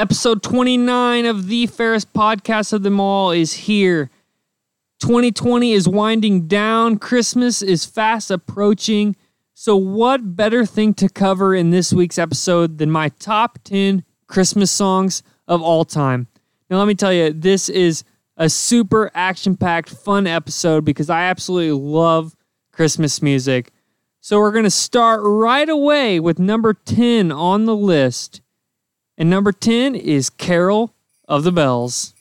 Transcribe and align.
Episode 0.00 0.42
29 0.42 1.26
of 1.26 1.48
the 1.48 1.66
fairest 1.66 2.14
podcast 2.14 2.72
of 2.72 2.82
them 2.82 2.98
all 2.98 3.32
is 3.32 3.52
here. 3.52 4.08
2020 5.00 5.72
is 5.72 5.86
winding 5.86 6.46
down, 6.46 6.98
Christmas 6.98 7.60
is 7.60 7.84
fast 7.84 8.30
approaching. 8.30 9.14
So, 9.52 9.76
what 9.76 10.34
better 10.34 10.64
thing 10.64 10.94
to 10.94 11.10
cover 11.10 11.54
in 11.54 11.68
this 11.68 11.92
week's 11.92 12.16
episode 12.18 12.78
than 12.78 12.90
my 12.90 13.10
top 13.10 13.58
10 13.64 14.02
Christmas 14.26 14.70
songs 14.70 15.22
of 15.46 15.60
all 15.60 15.84
time? 15.84 16.28
Now, 16.70 16.78
let 16.78 16.88
me 16.88 16.94
tell 16.94 17.12
you, 17.12 17.34
this 17.34 17.68
is 17.68 18.02
a 18.38 18.48
super 18.48 19.10
action 19.12 19.54
packed, 19.54 19.90
fun 19.90 20.26
episode 20.26 20.82
because 20.82 21.10
I 21.10 21.24
absolutely 21.24 21.72
love 21.72 22.34
Christmas 22.72 23.20
music. 23.20 23.70
So, 24.22 24.38
we're 24.38 24.52
going 24.52 24.64
to 24.64 24.70
start 24.70 25.20
right 25.22 25.68
away 25.68 26.18
with 26.20 26.38
number 26.38 26.72
10 26.72 27.30
on 27.30 27.66
the 27.66 27.76
list. 27.76 28.40
And 29.20 29.28
number 29.28 29.52
10 29.52 29.96
is 29.96 30.30
Carol 30.30 30.94
of 31.28 31.44
the 31.44 31.52
Bells. 31.52 32.14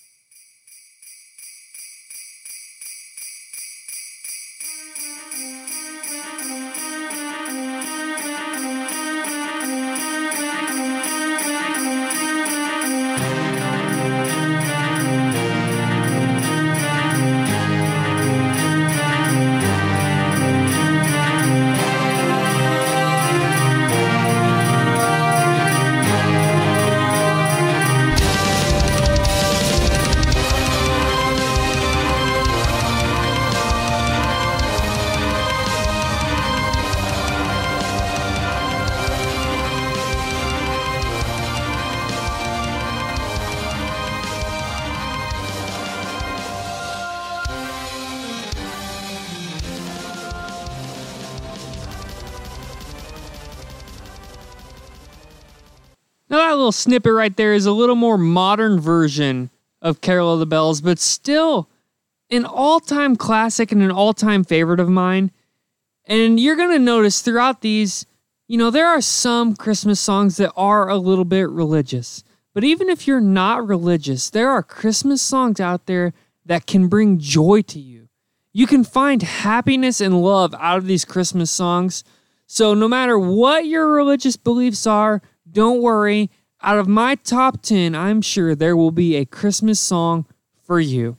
Little 56.70 56.78
snippet 56.78 57.14
right 57.14 57.36
there 57.36 57.54
is 57.54 57.66
a 57.66 57.72
little 57.72 57.96
more 57.96 58.16
modern 58.16 58.80
version 58.80 59.50
of 59.82 60.02
Carol 60.02 60.34
of 60.34 60.40
the 60.40 60.46
Bells, 60.46 60.82
but 60.82 61.00
still 61.00 61.68
an 62.30 62.46
all 62.46 62.80
time 62.80 63.16
classic 63.16 63.72
and 63.72 63.82
an 63.82 63.90
all 63.90 64.14
time 64.14 64.44
favorite 64.44 64.80
of 64.80 64.88
mine. 64.88 65.32
And 66.06 66.40
you're 66.40 66.56
going 66.56 66.70
to 66.70 66.78
notice 66.78 67.24
throughout 67.24 67.62
these, 67.62 68.06
you 68.48 68.56
know, 68.56 68.70
there 68.70 68.86
are 68.86 69.02
some 69.02 69.56
Christmas 69.56 70.00
songs 70.00 70.38
that 70.38 70.54
are 70.56 70.88
a 70.88 70.98
little 70.98 71.26
bit 71.26 71.50
religious. 71.50 72.24
But 72.54 72.64
even 72.64 72.88
if 72.88 73.08
you're 73.08 73.20
not 73.20 73.68
religious, 73.68 74.30
there 74.30 74.52
are 74.52 74.62
Christmas 74.62 75.24
songs 75.24 75.60
out 75.60 75.88
there 75.88 76.14
that 76.46 76.68
can 76.68 76.88
bring 76.88 77.18
joy 77.18 77.64
to 77.64 77.80
you. 77.80 78.10
You 78.54 78.68
can 78.68 78.84
find 78.84 79.24
happiness 79.24 80.02
and 80.02 80.22
love 80.22 80.54
out 80.60 80.78
of 80.78 80.86
these 80.86 81.04
Christmas 81.04 81.50
songs. 81.50 82.04
So, 82.46 82.76
no 82.76 82.88
matter 82.88 83.18
what 83.18 83.66
your 83.66 83.88
religious 83.88 84.38
beliefs 84.38 84.86
are, 84.86 85.24
don't 85.52 85.82
worry. 85.82 86.30
Out 86.62 86.78
of 86.78 86.88
my 86.88 87.16
top 87.16 87.62
10, 87.62 87.96
I'm 87.96 88.22
sure 88.22 88.54
there 88.54 88.76
will 88.76 88.92
be 88.92 89.16
a 89.16 89.26
Christmas 89.26 89.80
song 89.80 90.26
for 90.62 90.80
you. 90.80 91.18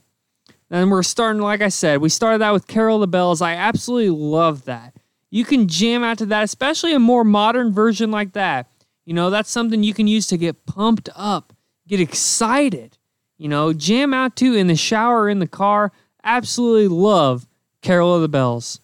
And 0.69 0.91
we're 0.91 1.03
starting, 1.03 1.41
like 1.41 1.61
I 1.61 1.69
said, 1.69 1.99
we 1.99 2.09
started 2.09 2.43
out 2.43 2.53
with 2.53 2.67
Carol 2.67 2.99
the 2.99 3.07
Bells. 3.07 3.41
I 3.41 3.53
absolutely 3.55 4.11
love 4.11 4.65
that. 4.65 4.95
You 5.31 5.43
can 5.43 5.67
jam 5.67 6.03
out 6.03 6.19
to 6.19 6.25
that, 6.27 6.43
especially 6.43 6.93
a 6.93 6.99
more 6.99 7.23
modern 7.23 7.73
version 7.73 8.11
like 8.11 8.33
that. 8.33 8.67
You 9.05 9.13
know, 9.13 9.29
that's 9.29 9.49
something 9.49 9.81
you 9.83 9.93
can 9.93 10.07
use 10.07 10.27
to 10.27 10.37
get 10.37 10.65
pumped 10.65 11.09
up, 11.15 11.53
get 11.87 11.99
excited. 11.99 12.97
You 13.37 13.49
know, 13.49 13.73
jam 13.73 14.13
out 14.13 14.35
to 14.37 14.53
in 14.53 14.67
the 14.67 14.75
shower, 14.75 15.27
in 15.27 15.39
the 15.39 15.47
car. 15.47 15.91
Absolutely 16.23 16.87
love 16.87 17.47
Carol 17.81 18.15
of 18.15 18.21
the 18.21 18.29
Bells. 18.29 18.79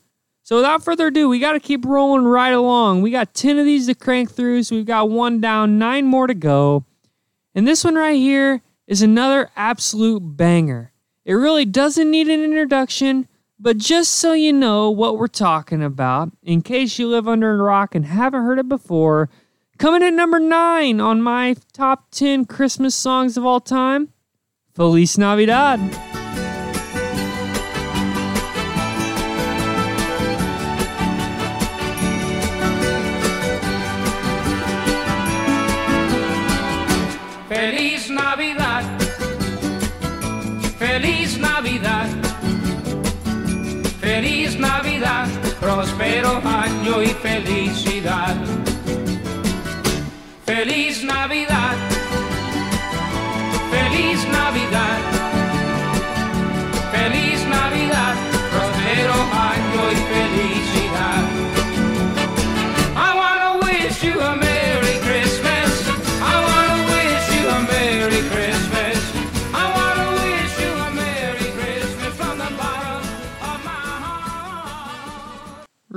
So 0.48 0.56
without 0.56 0.82
further 0.82 1.08
ado, 1.08 1.28
we 1.28 1.40
got 1.40 1.52
to 1.52 1.60
keep 1.60 1.84
rolling 1.84 2.24
right 2.24 2.54
along. 2.54 3.02
We 3.02 3.12
got 3.12 3.34
10 3.34 3.60
of 3.60 3.66
these 3.66 3.88
to 3.88 3.94
crank 3.94 4.32
through, 4.32 4.64
so 4.64 4.78
we've 4.78 4.86
got 4.86 5.10
one 5.10 5.42
down, 5.42 5.78
nine 5.78 6.06
more 6.06 6.26
to 6.26 6.34
go. 6.34 6.86
And 7.54 7.68
this 7.68 7.84
one 7.84 7.96
right 7.96 8.16
here 8.16 8.62
is 8.88 9.02
another 9.02 9.50
absolute 9.58 10.22
banger. 10.22 10.94
It 11.26 11.34
really 11.34 11.66
doesn't 11.66 12.10
need 12.10 12.30
an 12.30 12.40
introduction, 12.40 13.28
but 13.60 13.78
just 13.78 14.16
so 14.16 14.32
you 14.32 14.54
know 14.54 14.90
what 14.90 15.18
we're 15.18 15.28
talking 15.28 15.84
about, 15.84 16.32
in 16.42 16.62
case 16.62 16.98
you 16.98 17.10
live 17.10 17.28
under 17.28 17.54
a 17.54 17.62
rock 17.62 17.94
and 17.94 18.06
haven't 18.06 18.46
heard 18.46 18.58
it 18.58 18.70
before, 18.70 19.30
coming 19.78 20.02
at 20.02 20.14
number 20.14 20.40
nine 20.40 21.02
on 21.02 21.22
my 21.22 21.58
top 21.74 22.10
10 22.12 22.46
Christmas 22.46 22.96
songs 22.96 23.36
of 23.36 23.46
all 23.46 23.60
time, 23.60 24.14
Feliz 24.74 25.18
Navidad. 25.18 26.17
Próspero 46.28 46.50
año 46.50 47.04
y 47.04 47.08
felicidad. 47.08 48.36
Feliz 50.46 51.04
Navidad, 51.04 51.76
feliz 53.72 54.28
Navidad, 54.32 55.07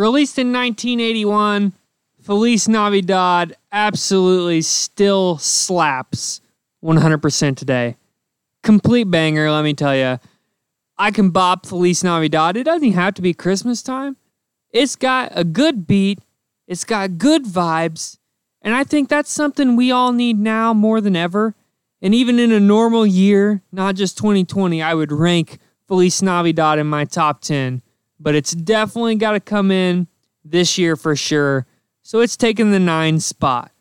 Released 0.00 0.38
in 0.38 0.50
1981, 0.50 1.74
Feliz 2.22 2.66
Navidad 2.66 3.54
absolutely 3.70 4.62
still 4.62 5.36
slaps 5.36 6.40
100% 6.82 7.54
today. 7.54 7.96
Complete 8.62 9.10
banger, 9.10 9.50
let 9.50 9.62
me 9.62 9.74
tell 9.74 9.94
you. 9.94 10.18
I 10.96 11.10
can 11.10 11.28
bop 11.28 11.66
Feliz 11.66 12.02
Navidad. 12.02 12.56
It 12.56 12.64
doesn't 12.64 12.92
have 12.92 13.12
to 13.12 13.20
be 13.20 13.34
Christmas 13.34 13.82
time. 13.82 14.16
It's 14.70 14.96
got 14.96 15.32
a 15.34 15.44
good 15.44 15.86
beat, 15.86 16.20
it's 16.66 16.84
got 16.84 17.18
good 17.18 17.44
vibes, 17.44 18.16
and 18.62 18.74
I 18.74 18.84
think 18.84 19.10
that's 19.10 19.30
something 19.30 19.76
we 19.76 19.90
all 19.90 20.14
need 20.14 20.38
now 20.38 20.72
more 20.72 21.02
than 21.02 21.14
ever. 21.14 21.54
And 22.00 22.14
even 22.14 22.38
in 22.38 22.52
a 22.52 22.60
normal 22.60 23.06
year, 23.06 23.60
not 23.70 23.96
just 23.96 24.16
2020, 24.16 24.80
I 24.80 24.94
would 24.94 25.12
rank 25.12 25.58
Feliz 25.86 26.22
Navidad 26.22 26.78
in 26.78 26.86
my 26.86 27.04
top 27.04 27.42
10. 27.42 27.82
But 28.20 28.34
it's 28.34 28.52
definitely 28.52 29.16
got 29.16 29.32
to 29.32 29.40
come 29.40 29.70
in 29.70 30.06
this 30.44 30.76
year 30.78 30.94
for 30.94 31.16
sure. 31.16 31.66
So 32.02 32.20
it's 32.20 32.36
taking 32.36 32.70
the 32.70 32.78
nine 32.78 33.18
spot. 33.18 33.72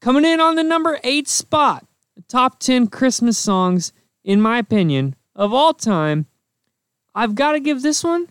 Coming 0.00 0.24
in 0.24 0.40
on 0.40 0.54
the 0.54 0.62
number 0.62 1.00
eight 1.04 1.28
spot, 1.28 1.84
the 2.16 2.22
top 2.22 2.60
10 2.60 2.88
Christmas 2.88 3.36
songs, 3.36 3.92
in 4.24 4.40
my 4.40 4.58
opinion, 4.58 5.16
of 5.34 5.52
all 5.52 5.74
time, 5.74 6.26
I've 7.14 7.34
got 7.34 7.52
to 7.52 7.60
give 7.60 7.82
this 7.82 8.02
one 8.04 8.28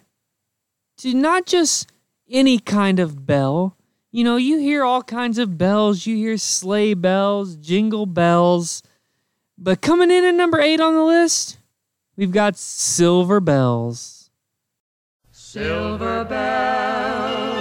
to 0.98 1.14
not 1.14 1.46
just 1.46 1.92
any 2.30 2.60
kind 2.60 3.00
of 3.00 3.26
bell. 3.26 3.78
You 4.12 4.24
know, 4.24 4.36
you 4.36 4.60
hear 4.60 4.84
all 4.84 5.04
kinds 5.04 5.38
of 5.38 5.58
bells, 5.58 6.06
you 6.06 6.16
hear 6.16 6.38
sleigh 6.38 6.94
bells, 6.94 7.56
jingle 7.56 8.06
bells. 8.06 8.84
But 9.58 9.82
coming 9.82 10.12
in 10.12 10.26
at 10.26 10.36
number 10.36 10.60
eight 10.60 10.82
on 10.82 10.96
the 10.96 11.04
list, 11.04 11.58
we've 12.16 12.32
got 12.32 12.58
Silver 12.58 13.40
Bells. 13.40 14.21
Silver 15.54 16.24
bells, 16.24 17.52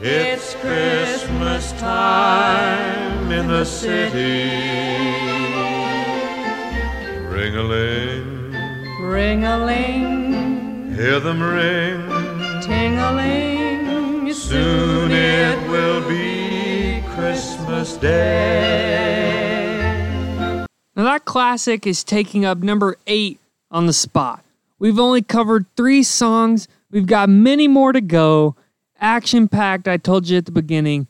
It's 0.00 0.54
Christmas 0.62 1.72
time 1.72 3.32
in 3.32 3.48
the 3.48 3.64
city. 3.64 4.52
Ring 7.26 7.56
a 7.56 7.62
ling, 7.64 8.52
Ring 9.00 9.44
a 9.44 9.58
ling, 9.58 10.94
hear 10.94 11.18
them 11.18 11.42
ring. 11.42 12.08
ting 12.62 12.98
a 13.00 13.12
ling. 13.14 14.32
Soon 14.32 15.10
it 15.10 15.58
will 15.68 16.08
be 16.08 17.02
Christmas 17.16 17.96
Day. 17.96 18.93
Classic 21.34 21.84
is 21.84 22.04
taking 22.04 22.44
up 22.44 22.58
number 22.58 22.96
eight 23.08 23.40
on 23.68 23.86
the 23.86 23.92
spot. 23.92 24.44
We've 24.78 25.00
only 25.00 25.20
covered 25.20 25.66
three 25.76 26.04
songs, 26.04 26.68
we've 26.92 27.08
got 27.08 27.28
many 27.28 27.66
more 27.66 27.90
to 27.90 28.00
go. 28.00 28.54
Action 29.00 29.48
packed, 29.48 29.88
I 29.88 29.96
told 29.96 30.28
you 30.28 30.38
at 30.38 30.46
the 30.46 30.52
beginning. 30.52 31.08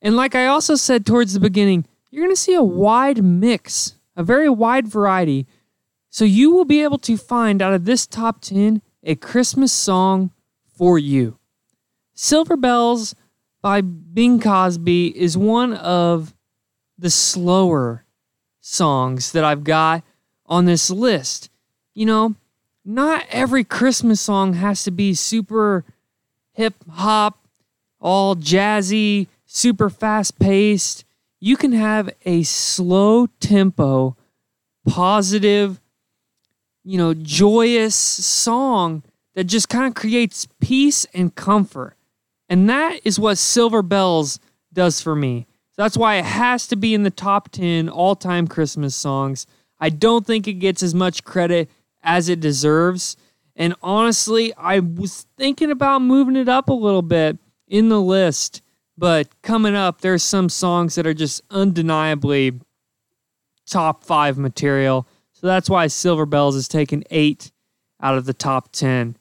And 0.00 0.16
like 0.16 0.34
I 0.34 0.46
also 0.46 0.76
said 0.76 1.04
towards 1.04 1.34
the 1.34 1.40
beginning, 1.40 1.84
you're 2.10 2.24
going 2.24 2.34
to 2.34 2.40
see 2.40 2.54
a 2.54 2.62
wide 2.62 3.22
mix, 3.22 3.96
a 4.16 4.22
very 4.22 4.48
wide 4.48 4.88
variety. 4.88 5.46
So 6.08 6.24
you 6.24 6.52
will 6.52 6.64
be 6.64 6.82
able 6.82 6.96
to 7.00 7.18
find 7.18 7.60
out 7.60 7.74
of 7.74 7.84
this 7.84 8.06
top 8.06 8.40
10 8.40 8.80
a 9.02 9.14
Christmas 9.14 9.72
song 9.72 10.30
for 10.74 10.98
you. 10.98 11.36
Silver 12.14 12.56
Bells 12.56 13.14
by 13.60 13.82
Bing 13.82 14.40
Crosby 14.40 15.08
is 15.08 15.36
one 15.36 15.74
of 15.74 16.32
the 16.96 17.10
slower 17.10 18.05
songs 18.66 19.30
that 19.30 19.44
I've 19.44 19.62
got 19.62 20.02
on 20.44 20.64
this 20.64 20.90
list. 20.90 21.50
You 21.94 22.06
know, 22.06 22.34
not 22.84 23.24
every 23.30 23.62
Christmas 23.62 24.20
song 24.20 24.54
has 24.54 24.82
to 24.84 24.90
be 24.90 25.14
super 25.14 25.84
hip 26.52 26.74
hop, 26.90 27.38
all 28.00 28.34
jazzy, 28.34 29.28
super 29.46 29.88
fast 29.88 30.38
paced. 30.38 31.04
You 31.38 31.56
can 31.56 31.72
have 31.72 32.10
a 32.24 32.42
slow 32.42 33.28
tempo, 33.40 34.16
positive, 34.86 35.80
you 36.82 36.98
know, 36.98 37.14
joyous 37.14 37.94
song 37.94 39.02
that 39.34 39.44
just 39.44 39.68
kind 39.68 39.86
of 39.86 39.94
creates 39.94 40.48
peace 40.60 41.06
and 41.14 41.34
comfort. 41.34 41.94
And 42.48 42.68
that 42.68 43.00
is 43.04 43.18
what 43.18 43.38
Silver 43.38 43.82
Bells 43.82 44.40
does 44.72 45.00
for 45.00 45.14
me. 45.14 45.46
So 45.76 45.82
that's 45.82 45.96
why 45.98 46.14
it 46.16 46.24
has 46.24 46.66
to 46.68 46.76
be 46.76 46.94
in 46.94 47.02
the 47.02 47.10
top 47.10 47.50
10 47.50 47.90
all 47.90 48.16
time 48.16 48.48
Christmas 48.48 48.94
songs. 48.94 49.46
I 49.78 49.90
don't 49.90 50.26
think 50.26 50.48
it 50.48 50.54
gets 50.54 50.82
as 50.82 50.94
much 50.94 51.22
credit 51.22 51.68
as 52.02 52.30
it 52.30 52.40
deserves. 52.40 53.18
And 53.54 53.74
honestly, 53.82 54.54
I 54.54 54.78
was 54.78 55.26
thinking 55.36 55.70
about 55.70 56.00
moving 56.00 56.36
it 56.36 56.48
up 56.48 56.70
a 56.70 56.74
little 56.74 57.02
bit 57.02 57.36
in 57.68 57.90
the 57.90 58.00
list. 58.00 58.62
But 58.96 59.28
coming 59.42 59.74
up, 59.74 60.00
there's 60.00 60.22
some 60.22 60.48
songs 60.48 60.94
that 60.94 61.06
are 61.06 61.12
just 61.12 61.42
undeniably 61.50 62.58
top 63.66 64.02
five 64.02 64.38
material. 64.38 65.06
So 65.32 65.46
that's 65.46 65.68
why 65.68 65.88
Silver 65.88 66.24
Bells 66.24 66.56
is 66.56 66.68
taking 66.68 67.04
eight 67.10 67.52
out 68.00 68.16
of 68.16 68.24
the 68.24 68.32
top 68.32 68.72
10. 68.72 69.18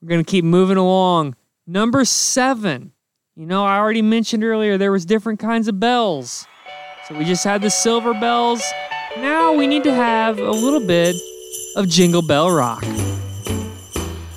We're 0.00 0.08
going 0.08 0.24
to 0.24 0.30
keep 0.30 0.44
moving 0.44 0.76
along. 0.76 1.34
Number 1.66 2.04
seven. 2.04 2.92
You 3.40 3.46
know, 3.46 3.64
I 3.64 3.78
already 3.78 4.02
mentioned 4.02 4.44
earlier 4.44 4.76
there 4.76 4.92
was 4.92 5.06
different 5.06 5.40
kinds 5.40 5.66
of 5.66 5.80
bells. 5.80 6.46
So 7.08 7.16
we 7.16 7.24
just 7.24 7.42
had 7.42 7.62
the 7.62 7.70
silver 7.70 8.12
bells. 8.12 8.62
Now 9.16 9.54
we 9.54 9.66
need 9.66 9.82
to 9.84 9.94
have 9.94 10.38
a 10.38 10.50
little 10.50 10.86
bit 10.86 11.16
of 11.74 11.88
Jingle 11.88 12.20
Bell 12.20 12.50
Rock. 12.50 12.84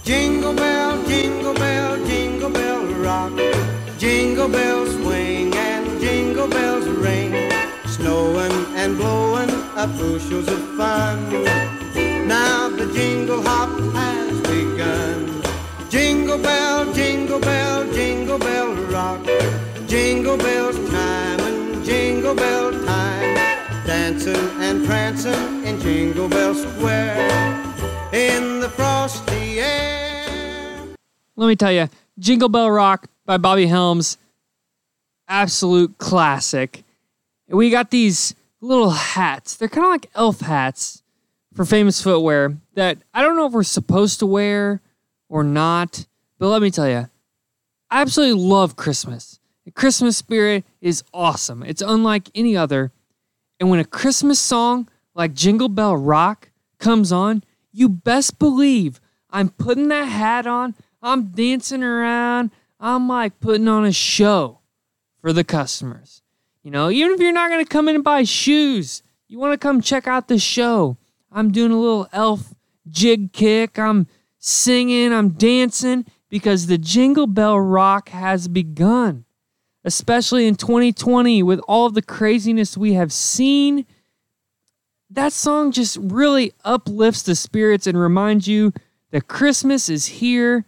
Jingle 0.06 0.56
bell, 0.56 1.04
jingle 1.06 1.54
bell, 1.54 1.98
jingle 2.06 2.50
bell 2.50 2.86
rock. 3.04 3.34
Jingle 3.98 4.48
bells 4.48 4.94
swing 4.96 5.54
and 5.54 6.00
jingle 6.00 6.48
bells 6.48 6.88
ring. 6.88 7.52
Snowing 7.86 8.54
and 8.78 8.98
blowing 8.98 9.50
up 9.76 9.90
bushels 9.98 10.48
of 10.48 10.62
fun. 10.78 11.30
Now 12.26 12.70
the 12.70 12.90
jingle 12.94 13.42
hop 13.42 13.78
has 13.96 14.40
begun. 14.44 15.44
Jingle 15.90 16.38
bell, 16.38 16.63
jingle 22.36 22.72
bell 22.72 22.86
time. 22.86 23.36
Dancing 23.86 24.62
and 24.62 24.86
prancing 24.86 25.66
in 25.66 25.80
Jingle 25.80 26.30
Bell 26.30 26.56
Square. 26.56 27.30
In 28.14 28.60
the 28.60 28.70
frosty 28.70 29.60
air. 29.60 30.96
Let 31.36 31.48
me 31.48 31.56
tell 31.56 31.72
you, 31.72 31.90
Jingle 32.18 32.50
Bell 32.50 32.70
Rock 32.70 33.08
by 33.26 33.38
Bobby 33.38 33.66
Helms, 33.68 34.18
absolute 35.28 35.98
classic. 35.98 36.84
We 37.48 37.70
got 37.70 37.92
these 37.92 38.36
little 38.62 38.92
hats. 38.92 39.56
They're 39.58 39.68
kind 39.68 39.86
of 39.86 39.92
like 39.92 40.10
elf 40.16 40.42
hats 40.42 41.02
for 41.54 41.66
famous 41.66 42.02
footwear 42.02 42.58
that 42.76 43.00
I 43.14 43.22
don't 43.22 43.36
know 43.36 43.48
if 43.48 43.54
we're 43.54 43.64
supposed 43.64 44.20
to 44.20 44.26
wear 44.26 44.82
or 45.30 45.44
not. 45.44 46.06
But 46.40 46.50
let 46.50 46.62
me 46.62 46.72
tell 46.72 46.88
you, 46.88 47.10
I 47.90 48.02
absolutely 48.02 48.42
love 48.42 48.76
Christmas. 48.76 49.33
The 49.66 49.72
Christmas 49.72 50.18
spirit 50.18 50.66
is 50.82 51.04
awesome. 51.14 51.64
It's 51.64 51.82
unlike 51.82 52.30
any 52.36 52.56
other. 52.58 52.92
And 53.60 53.70
when 53.70 53.80
a 53.80 53.86
Christmas 53.86 54.40
song 54.40 54.90
like 55.16 55.34
Jingle 55.34 55.70
Bell 55.70 55.96
Rock 55.96 56.50
comes 56.80 57.12
on, 57.12 57.44
you 57.72 57.88
best 57.88 58.40
believe 58.40 59.00
I'm 59.30 59.50
putting 59.50 59.88
that 59.88 60.06
hat 60.06 60.46
on, 60.46 60.76
I'm 61.02 61.28
dancing 61.28 61.82
around, 61.82 62.52
I'm 62.80 63.08
like 63.08 63.40
putting 63.40 63.68
on 63.68 63.86
a 63.86 63.92
show 63.92 64.60
for 65.22 65.34
the 65.34 65.44
customers. 65.44 66.22
You 66.62 66.72
know, 66.72 66.90
even 66.90 67.14
if 67.14 67.20
you're 67.20 67.32
not 67.32 67.50
going 67.50 67.64
to 67.64 67.70
come 67.70 67.88
in 67.88 67.96
and 67.96 68.04
buy 68.04 68.24
shoes, 68.24 69.02
you 69.28 69.40
want 69.40 69.54
to 69.54 69.58
come 69.58 69.82
check 69.82 70.08
out 70.08 70.28
the 70.28 70.38
show. 70.38 70.98
I'm 71.32 71.52
doing 71.52 71.72
a 71.72 71.80
little 71.80 72.08
elf 72.14 72.54
jig 72.90 73.32
kick, 73.34 73.80
I'm 73.80 74.08
singing, 74.38 75.14
I'm 75.14 75.30
dancing 75.30 76.06
because 76.30 76.68
the 76.68 76.78
Jingle 76.78 77.28
Bell 77.28 77.60
Rock 77.60 78.10
has 78.10 78.48
begun 78.48 79.26
especially 79.84 80.48
in 80.48 80.56
2020 80.56 81.44
with 81.44 81.60
all 81.68 81.86
of 81.86 81.94
the 81.94 82.02
craziness 82.02 82.78
we 82.78 82.94
have 82.94 83.12
seen. 83.12 83.86
That 85.10 85.34
song 85.34 85.72
just 85.72 85.98
really 85.98 86.54
uplifts 86.64 87.24
the 87.24 87.36
spirits 87.36 87.88
and 87.88 88.00
reminds 88.00 88.48
you 88.48 88.74
that 89.12 89.28
Christmas 89.28 89.90
is 89.90 90.06
here 90.06 90.66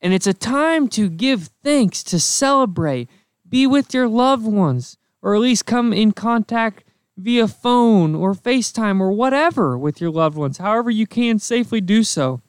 and 0.00 0.12
it's 0.12 0.26
a 0.26 0.34
time 0.34 0.88
to 0.88 1.08
give 1.08 1.50
thanks, 1.62 2.02
to 2.04 2.18
celebrate, 2.18 3.08
be 3.48 3.66
with 3.66 3.94
your 3.94 4.08
loved 4.08 4.44
ones, 4.44 4.96
or 5.22 5.34
at 5.34 5.40
least 5.40 5.64
come 5.64 5.92
in 5.92 6.12
contact 6.12 6.82
via 7.16 7.46
phone 7.46 8.14
or 8.14 8.34
FaceTime 8.34 9.00
or 9.00 9.12
whatever 9.12 9.78
with 9.78 10.00
your 10.00 10.10
loved 10.10 10.36
ones, 10.36 10.58
however 10.58 10.90
you 10.90 11.06
can 11.06 11.38
safely 11.38 11.80
do 11.80 12.02
so. 12.02 12.40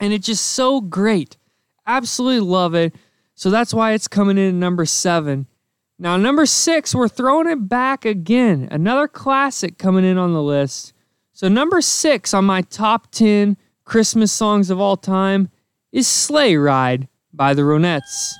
And 0.00 0.12
it's 0.12 0.26
just 0.26 0.46
so 0.46 0.80
great. 0.80 1.36
Absolutely 1.86 2.40
love 2.40 2.74
it. 2.74 2.94
So 3.38 3.50
that's 3.50 3.72
why 3.72 3.92
it's 3.92 4.08
coming 4.08 4.36
in 4.36 4.48
at 4.48 4.54
number 4.54 4.84
seven. 4.84 5.46
Now, 5.96 6.16
number 6.16 6.44
six, 6.44 6.92
we're 6.92 7.06
throwing 7.06 7.48
it 7.48 7.68
back 7.68 8.04
again. 8.04 8.66
Another 8.68 9.06
classic 9.06 9.78
coming 9.78 10.04
in 10.04 10.18
on 10.18 10.32
the 10.32 10.42
list. 10.42 10.92
So, 11.34 11.46
number 11.46 11.80
six 11.80 12.34
on 12.34 12.44
my 12.46 12.62
top 12.62 13.12
10 13.12 13.56
Christmas 13.84 14.32
songs 14.32 14.70
of 14.70 14.80
all 14.80 14.96
time 14.96 15.50
is 15.92 16.08
Sleigh 16.08 16.56
Ride 16.56 17.06
by 17.32 17.54
the 17.54 17.62
Ronettes. 17.62 18.34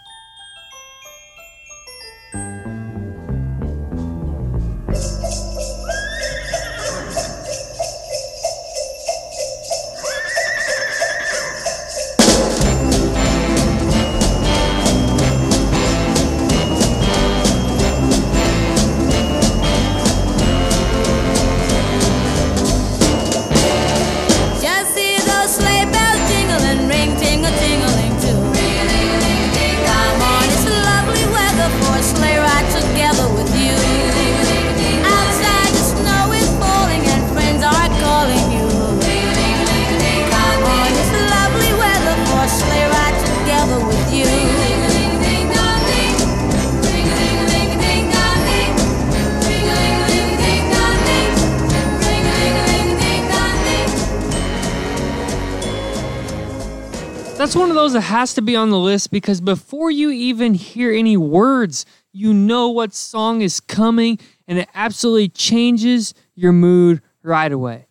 Has 58.00 58.34
to 58.34 58.42
be 58.42 58.56
on 58.56 58.70
the 58.70 58.78
list 58.78 59.10
because 59.10 59.40
before 59.40 59.90
you 59.90 60.10
even 60.10 60.54
hear 60.54 60.92
any 60.92 61.16
words, 61.16 61.84
you 62.12 62.32
know 62.32 62.68
what 62.68 62.94
song 62.94 63.42
is 63.42 63.60
coming 63.60 64.18
and 64.46 64.58
it 64.58 64.68
absolutely 64.74 65.28
changes 65.28 66.14
your 66.34 66.52
mood 66.52 67.02
right 67.22 67.50
away. 67.50 67.86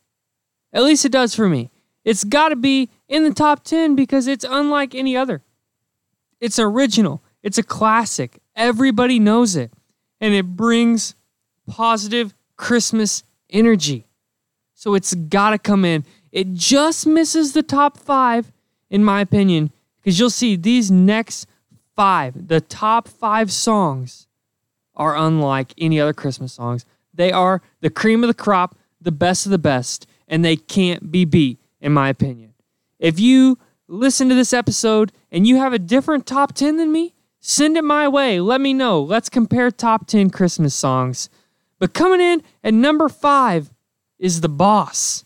At 0.73 0.83
least 0.83 1.05
it 1.05 1.11
does 1.11 1.35
for 1.35 1.47
me. 1.47 1.71
It's 2.03 2.23
got 2.23 2.49
to 2.49 2.55
be 2.55 2.89
in 3.07 3.23
the 3.23 3.33
top 3.33 3.63
10 3.63 3.95
because 3.95 4.27
it's 4.27 4.45
unlike 4.47 4.95
any 4.95 5.15
other. 5.15 5.41
It's 6.39 6.59
original, 6.59 7.23
it's 7.43 7.57
a 7.57 7.63
classic. 7.63 8.39
Everybody 8.55 9.19
knows 9.19 9.55
it, 9.55 9.71
and 10.19 10.33
it 10.33 10.55
brings 10.55 11.15
positive 11.67 12.33
Christmas 12.55 13.23
energy. 13.49 14.07
So 14.73 14.93
it's 14.93 15.13
got 15.13 15.51
to 15.51 15.57
come 15.57 15.85
in. 15.85 16.05
It 16.31 16.53
just 16.53 17.07
misses 17.07 17.53
the 17.53 17.63
top 17.63 17.97
five, 17.97 18.51
in 18.89 19.03
my 19.03 19.21
opinion, 19.21 19.71
because 20.07 20.21
you'll 20.21 20.29
see 20.29 20.55
these 20.55 20.89
next 20.89 21.49
five, 21.93 22.47
the 22.47 22.61
top 22.61 23.09
five 23.09 23.51
songs, 23.51 24.25
are 24.95 25.17
unlike 25.17 25.73
any 25.77 25.99
other 25.99 26.13
Christmas 26.13 26.53
songs. 26.53 26.85
They 27.13 27.33
are 27.33 27.61
the 27.81 27.89
cream 27.89 28.23
of 28.23 28.29
the 28.29 28.33
crop, 28.33 28.77
the 29.01 29.11
best 29.11 29.45
of 29.45 29.51
the 29.51 29.57
best, 29.57 30.07
and 30.25 30.45
they 30.45 30.55
can't 30.55 31.11
be 31.11 31.25
beat, 31.25 31.59
in 31.81 31.91
my 31.91 32.07
opinion. 32.07 32.53
If 32.99 33.19
you 33.19 33.57
listen 33.89 34.29
to 34.29 34.35
this 34.35 34.53
episode 34.53 35.11
and 35.29 35.45
you 35.45 35.57
have 35.57 35.73
a 35.73 35.77
different 35.77 36.25
top 36.25 36.53
10 36.53 36.77
than 36.77 36.93
me, 36.93 37.13
send 37.41 37.75
it 37.75 37.83
my 37.83 38.07
way. 38.07 38.39
Let 38.39 38.61
me 38.61 38.73
know. 38.73 39.01
Let's 39.01 39.27
compare 39.27 39.71
top 39.71 40.07
10 40.07 40.29
Christmas 40.29 40.73
songs. 40.73 41.29
But 41.79 41.93
coming 41.93 42.21
in 42.21 42.43
at 42.63 42.73
number 42.73 43.09
five 43.09 43.73
is 44.19 44.39
The 44.39 44.47
Boss, 44.47 45.25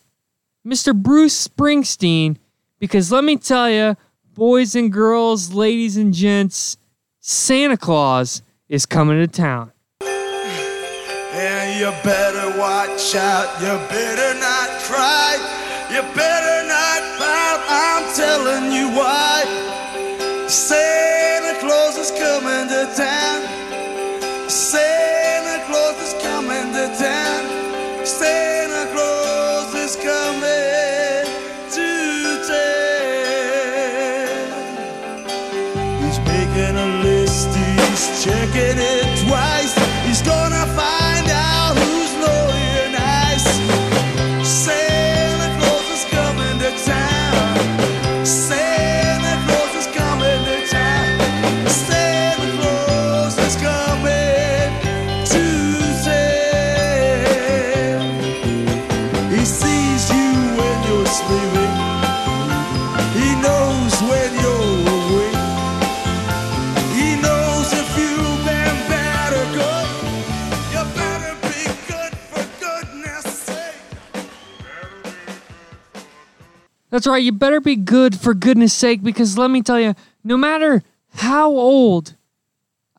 Mr. 0.65 0.99
Bruce 0.99 1.47
Springsteen, 1.47 2.37
because 2.79 3.11
let 3.11 3.23
me 3.23 3.37
tell 3.37 3.69
you, 3.69 3.95
boys 4.33 4.75
and 4.75 4.91
girls, 4.91 5.53
ladies 5.53 5.97
and 5.97 6.13
gents, 6.13 6.77
Santa 7.19 7.77
Claus 7.77 8.41
is 8.69 8.85
coming 8.85 9.19
to 9.19 9.27
town. 9.27 9.71
And 10.01 11.79
you 11.79 11.91
better 12.03 12.57
watch 12.59 13.15
out, 13.15 13.61
you 13.61 13.77
better 13.89 14.39
not 14.39 14.69
cry, 14.81 15.37
you 15.89 16.01
better 16.15 16.67
not 16.67 16.81
I'm 17.73 18.13
telling 18.13 18.71
you 18.71 18.89
why. 18.89 19.43
Santa 20.47 20.80
he's 38.53 38.77
it 38.77 39.00
That's 76.91 77.07
right, 77.07 77.23
you 77.23 77.31
better 77.31 77.61
be 77.61 77.77
good 77.77 78.19
for 78.19 78.33
goodness 78.33 78.73
sake 78.73 79.01
because 79.01 79.37
let 79.37 79.49
me 79.49 79.61
tell 79.61 79.79
you, 79.79 79.95
no 80.25 80.35
matter 80.35 80.83
how 81.15 81.49
old 81.49 82.15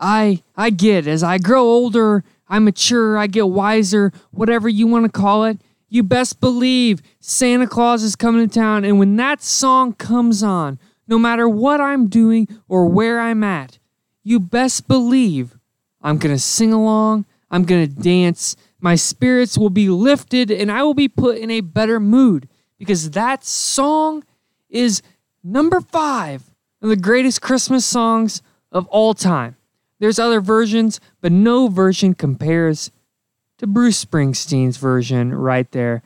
I 0.00 0.42
I 0.56 0.70
get 0.70 1.06
as 1.06 1.22
I 1.22 1.36
grow 1.36 1.62
older, 1.62 2.24
I 2.48 2.58
mature, 2.58 3.18
I 3.18 3.26
get 3.26 3.48
wiser, 3.48 4.10
whatever 4.30 4.66
you 4.66 4.86
want 4.86 5.04
to 5.04 5.12
call 5.12 5.44
it, 5.44 5.58
you 5.90 6.02
best 6.02 6.40
believe 6.40 7.02
Santa 7.20 7.66
Claus 7.66 8.02
is 8.02 8.16
coming 8.16 8.48
to 8.48 8.52
town. 8.52 8.84
And 8.84 8.98
when 8.98 9.16
that 9.16 9.42
song 9.42 9.92
comes 9.92 10.42
on, 10.42 10.78
no 11.06 11.18
matter 11.18 11.46
what 11.46 11.78
I'm 11.78 12.08
doing 12.08 12.48
or 12.68 12.86
where 12.86 13.20
I'm 13.20 13.44
at, 13.44 13.78
you 14.24 14.40
best 14.40 14.88
believe 14.88 15.58
I'm 16.00 16.18
to 16.34 16.38
sing 16.38 16.72
along, 16.72 17.26
I'm 17.50 17.66
to 17.66 17.86
dance, 17.86 18.56
my 18.80 18.94
spirits 18.94 19.58
will 19.58 19.70
be 19.70 19.90
lifted 19.90 20.50
and 20.50 20.72
I 20.72 20.82
will 20.82 20.94
be 20.94 21.08
put 21.08 21.36
in 21.36 21.50
a 21.50 21.60
better 21.60 22.00
mood 22.00 22.48
because 22.82 23.10
that 23.10 23.44
song 23.44 24.24
is 24.68 25.02
number 25.44 25.80
five 25.80 26.42
of 26.80 26.88
the 26.88 26.96
greatest 26.96 27.40
Christmas 27.40 27.86
songs 27.86 28.42
of 28.72 28.88
all 28.88 29.14
time. 29.14 29.54
There's 30.00 30.18
other 30.18 30.40
versions, 30.40 30.98
but 31.20 31.30
no 31.30 31.68
version 31.68 32.12
compares 32.12 32.90
to 33.58 33.68
Bruce 33.68 34.04
Springsteen's 34.04 34.78
version 34.78 35.32
right 35.32 35.70
there. 35.70 36.02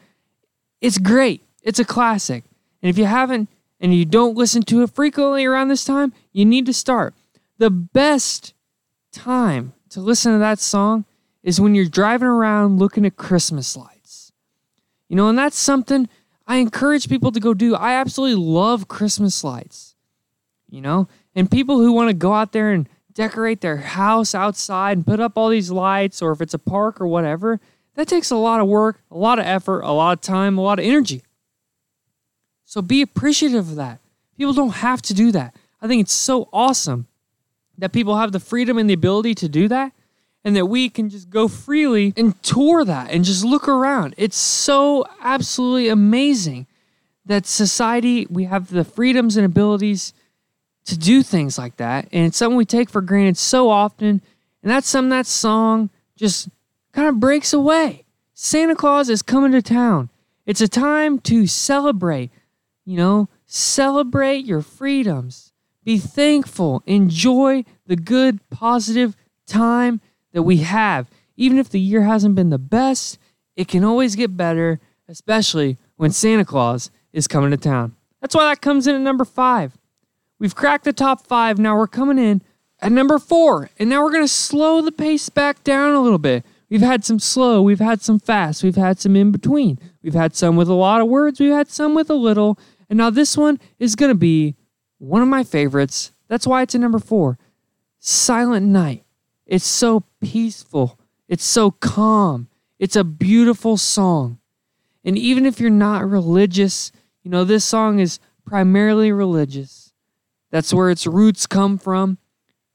It's 0.82 0.98
great. 0.98 1.42
It's 1.62 1.78
a 1.78 1.84
classic. 1.84 2.44
And 2.82 2.90
if 2.90 2.98
you 2.98 3.06
haven't 3.06 3.48
and 3.80 3.94
you 3.94 4.04
don't 4.04 4.36
listen 4.36 4.62
to 4.64 4.82
it 4.82 4.90
frequently 4.90 5.46
around 5.46 5.68
this 5.68 5.86
time, 5.86 6.12
you 6.34 6.44
need 6.44 6.66
to 6.66 6.74
start. 6.74 7.14
The 7.56 7.70
best 7.70 8.52
time 9.12 9.72
to 9.88 10.00
listen 10.02 10.34
to 10.34 10.38
that 10.40 10.58
song 10.58 11.06
is 11.42 11.58
when 11.58 11.74
you're 11.74 11.86
driving 11.86 12.28
around 12.28 12.78
looking 12.78 13.06
at 13.06 13.16
Christmas 13.16 13.78
lights. 13.78 14.30
You 15.08 15.16
know, 15.16 15.30
and 15.30 15.38
that's 15.38 15.56
something 15.56 16.10
I 16.46 16.56
encourage 16.56 17.08
people 17.08 17.32
to 17.32 17.40
go 17.40 17.54
do. 17.54 17.74
I 17.74 17.94
absolutely 17.94 18.42
love 18.42 18.88
Christmas 18.88 19.42
lights. 19.42 19.94
You 20.68 20.80
know, 20.80 21.08
and 21.34 21.50
people 21.50 21.78
who 21.78 21.92
want 21.92 22.10
to 22.10 22.14
go 22.14 22.32
out 22.32 22.52
there 22.52 22.72
and 22.72 22.88
decorate 23.12 23.60
their 23.60 23.78
house 23.78 24.34
outside 24.34 24.96
and 24.96 25.06
put 25.06 25.20
up 25.20 25.32
all 25.36 25.48
these 25.48 25.70
lights, 25.70 26.20
or 26.20 26.32
if 26.32 26.40
it's 26.40 26.54
a 26.54 26.58
park 26.58 27.00
or 27.00 27.06
whatever, 27.06 27.60
that 27.94 28.08
takes 28.08 28.30
a 28.30 28.36
lot 28.36 28.60
of 28.60 28.66
work, 28.66 29.00
a 29.10 29.16
lot 29.16 29.38
of 29.38 29.46
effort, 29.46 29.80
a 29.80 29.92
lot 29.92 30.12
of 30.12 30.20
time, 30.20 30.58
a 30.58 30.60
lot 30.60 30.78
of 30.78 30.84
energy. 30.84 31.22
So 32.64 32.82
be 32.82 33.00
appreciative 33.00 33.70
of 33.70 33.76
that. 33.76 34.00
People 34.36 34.52
don't 34.52 34.74
have 34.74 35.00
to 35.02 35.14
do 35.14 35.32
that. 35.32 35.54
I 35.80 35.86
think 35.86 36.02
it's 36.02 36.12
so 36.12 36.48
awesome 36.52 37.06
that 37.78 37.92
people 37.92 38.16
have 38.16 38.32
the 38.32 38.40
freedom 38.40 38.76
and 38.76 38.90
the 38.90 38.94
ability 38.94 39.34
to 39.36 39.48
do 39.48 39.68
that 39.68 39.92
and 40.46 40.54
that 40.54 40.66
we 40.66 40.88
can 40.88 41.10
just 41.10 41.28
go 41.28 41.48
freely 41.48 42.14
and 42.16 42.40
tour 42.40 42.84
that 42.84 43.10
and 43.10 43.24
just 43.24 43.44
look 43.44 43.66
around. 43.66 44.14
It's 44.16 44.36
so 44.36 45.04
absolutely 45.20 45.88
amazing 45.88 46.68
that 47.24 47.46
society, 47.46 48.28
we 48.30 48.44
have 48.44 48.70
the 48.70 48.84
freedoms 48.84 49.36
and 49.36 49.44
abilities 49.44 50.14
to 50.84 50.96
do 50.96 51.24
things 51.24 51.58
like 51.58 51.78
that. 51.78 52.06
And 52.12 52.26
it's 52.26 52.36
something 52.36 52.56
we 52.56 52.64
take 52.64 52.88
for 52.88 53.00
granted 53.00 53.36
so 53.36 53.68
often. 53.68 54.22
And 54.62 54.70
that's 54.70 54.88
something 54.88 55.10
that 55.10 55.26
song 55.26 55.90
just 56.14 56.48
kind 56.92 57.08
of 57.08 57.18
breaks 57.18 57.52
away. 57.52 58.04
Santa 58.32 58.76
Claus 58.76 59.10
is 59.10 59.22
coming 59.22 59.50
to 59.50 59.60
town. 59.60 60.10
It's 60.46 60.60
a 60.60 60.68
time 60.68 61.18
to 61.22 61.48
celebrate, 61.48 62.30
you 62.84 62.96
know, 62.96 63.28
celebrate 63.46 64.44
your 64.44 64.62
freedoms. 64.62 65.52
Be 65.82 65.98
thankful. 65.98 66.84
Enjoy 66.86 67.64
the 67.88 67.96
good, 67.96 68.48
positive 68.48 69.16
time 69.48 70.00
that 70.36 70.42
we 70.42 70.58
have. 70.58 71.08
Even 71.38 71.56
if 71.56 71.70
the 71.70 71.80
year 71.80 72.02
hasn't 72.02 72.34
been 72.34 72.50
the 72.50 72.58
best, 72.58 73.18
it 73.56 73.68
can 73.68 73.82
always 73.82 74.14
get 74.16 74.36
better, 74.36 74.78
especially 75.08 75.78
when 75.96 76.10
Santa 76.10 76.44
Claus 76.44 76.90
is 77.14 77.26
coming 77.26 77.52
to 77.52 77.56
town. 77.56 77.96
That's 78.20 78.34
why 78.34 78.44
that 78.44 78.60
comes 78.60 78.86
in 78.86 78.94
at 78.94 79.00
number 79.00 79.24
five. 79.24 79.78
We've 80.38 80.54
cracked 80.54 80.84
the 80.84 80.92
top 80.92 81.26
five. 81.26 81.58
Now 81.58 81.78
we're 81.78 81.86
coming 81.86 82.18
in 82.18 82.42
at 82.80 82.92
number 82.92 83.18
four. 83.18 83.70
And 83.78 83.88
now 83.88 84.04
we're 84.04 84.12
going 84.12 84.24
to 84.24 84.28
slow 84.28 84.82
the 84.82 84.92
pace 84.92 85.30
back 85.30 85.64
down 85.64 85.94
a 85.94 86.02
little 86.02 86.18
bit. 86.18 86.44
We've 86.68 86.82
had 86.82 87.02
some 87.02 87.18
slow, 87.18 87.62
we've 87.62 87.78
had 87.78 88.02
some 88.02 88.18
fast, 88.18 88.62
we've 88.62 88.76
had 88.76 88.98
some 88.98 89.16
in 89.16 89.30
between. 89.30 89.78
We've 90.02 90.12
had 90.12 90.36
some 90.36 90.54
with 90.56 90.68
a 90.68 90.74
lot 90.74 91.00
of 91.00 91.08
words, 91.08 91.40
we've 91.40 91.50
had 91.50 91.68
some 91.68 91.94
with 91.94 92.10
a 92.10 92.14
little. 92.14 92.58
And 92.90 92.98
now 92.98 93.08
this 93.08 93.38
one 93.38 93.58
is 93.78 93.96
going 93.96 94.10
to 94.10 94.14
be 94.14 94.54
one 94.98 95.22
of 95.22 95.28
my 95.28 95.44
favorites. 95.44 96.12
That's 96.28 96.46
why 96.46 96.60
it's 96.60 96.74
at 96.74 96.82
number 96.82 96.98
four 96.98 97.38
Silent 98.00 98.66
Night. 98.66 99.05
It's 99.46 99.66
so 99.66 100.04
peaceful, 100.20 100.98
it's 101.28 101.44
so 101.44 101.70
calm, 101.70 102.48
it's 102.78 102.96
a 102.96 103.04
beautiful 103.04 103.76
song. 103.76 104.38
And 105.04 105.16
even 105.16 105.46
if 105.46 105.60
you're 105.60 105.70
not 105.70 106.08
religious, 106.08 106.90
you 107.22 107.30
know, 107.30 107.44
this 107.44 107.64
song 107.64 108.00
is 108.00 108.18
primarily 108.44 109.12
religious. 109.12 109.92
That's 110.50 110.74
where 110.74 110.90
its 110.90 111.06
roots 111.06 111.46
come 111.46 111.78
from. 111.78 112.18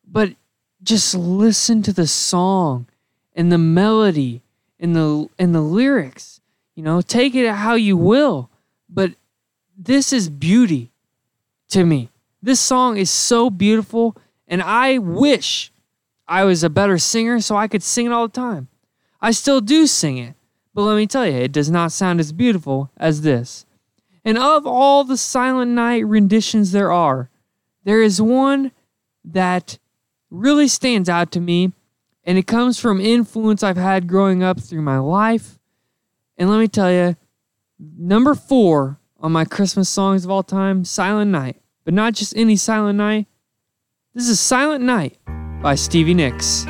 But 0.06 0.36
just 0.84 1.16
listen 1.16 1.82
to 1.84 1.94
the 1.94 2.08
song 2.08 2.88
and 3.34 3.52
the 3.52 3.58
melody 3.58 4.42
and 4.80 4.96
the 4.96 5.28
and 5.38 5.54
the 5.54 5.62
lyrics. 5.62 6.42
You 6.76 6.84
know, 6.84 7.02
take 7.02 7.36
it 7.36 7.50
how 7.50 7.76
you 7.76 7.98
will, 7.98 8.50
but 8.90 9.14
this 9.78 10.14
is 10.14 10.30
beauty 10.30 10.92
to 11.70 11.86
me. 11.86 12.10
This 12.42 12.60
song 12.60 12.98
is 12.98 13.10
so 13.10 13.50
beautiful 13.50 14.16
and 14.48 14.62
I 14.62 14.98
wish 14.98 15.71
I 16.32 16.46
was 16.46 16.64
a 16.64 16.70
better 16.70 16.98
singer 16.98 17.42
so 17.42 17.58
I 17.58 17.68
could 17.68 17.84
sing 17.84 18.06
it 18.06 18.14
all 18.14 18.26
the 18.26 18.34
time. 18.34 18.70
I 19.22 19.32
still 19.32 19.60
do 19.60 19.86
sing 19.86 20.18
it, 20.18 20.34
but 20.74 20.84
let 20.84 20.96
me 20.96 21.06
tell 21.06 21.28
you, 21.28 21.34
it 21.34 21.52
does 21.52 21.70
not 21.70 21.92
sound 21.92 22.22
as 22.22 22.32
beautiful 22.32 22.90
as 22.96 23.22
this. 23.22 23.66
And 24.24 24.38
of 24.38 24.66
all 24.66 25.04
the 25.04 25.18
Silent 25.18 25.72
Night 25.72 26.06
renditions 26.06 26.72
there 26.72 26.90
are, 26.90 27.30
there 27.84 28.02
is 28.02 28.22
one 28.22 28.72
that 29.26 29.78
really 30.30 30.70
stands 30.70 31.10
out 31.10 31.34
to 31.34 31.42
me 31.42 31.74
And 32.24 32.38
it 32.38 32.48
comes 32.48 32.80
from 32.80 33.02
influence 33.02 33.62
I've 33.62 33.76
had 33.76 34.08
growing 34.08 34.42
up 34.42 34.60
through 34.60 34.84
my 34.84 35.00
life. 35.00 35.60
And 36.38 36.50
let 36.50 36.60
me 36.60 36.68
tell 36.70 36.92
you, 36.92 37.18
number 37.78 38.36
four 38.36 39.00
on 39.20 39.34
my 39.34 39.44
Christmas 39.44 39.90
songs 39.90 40.24
of 40.24 40.32
all 40.32 40.44
time, 40.44 40.86
Silent 40.86 41.32
Night. 41.32 41.62
But 41.84 41.94
not 41.94 42.14
just 42.14 42.38
any 42.38 42.56
Silent 42.56 42.98
Night. 42.98 43.26
This 44.14 44.30
is 44.30 44.40
Silent 44.40 44.84
Night 44.84 45.18
by 45.62 45.76
Stevie 45.76 46.16
Nicks. 46.16 46.66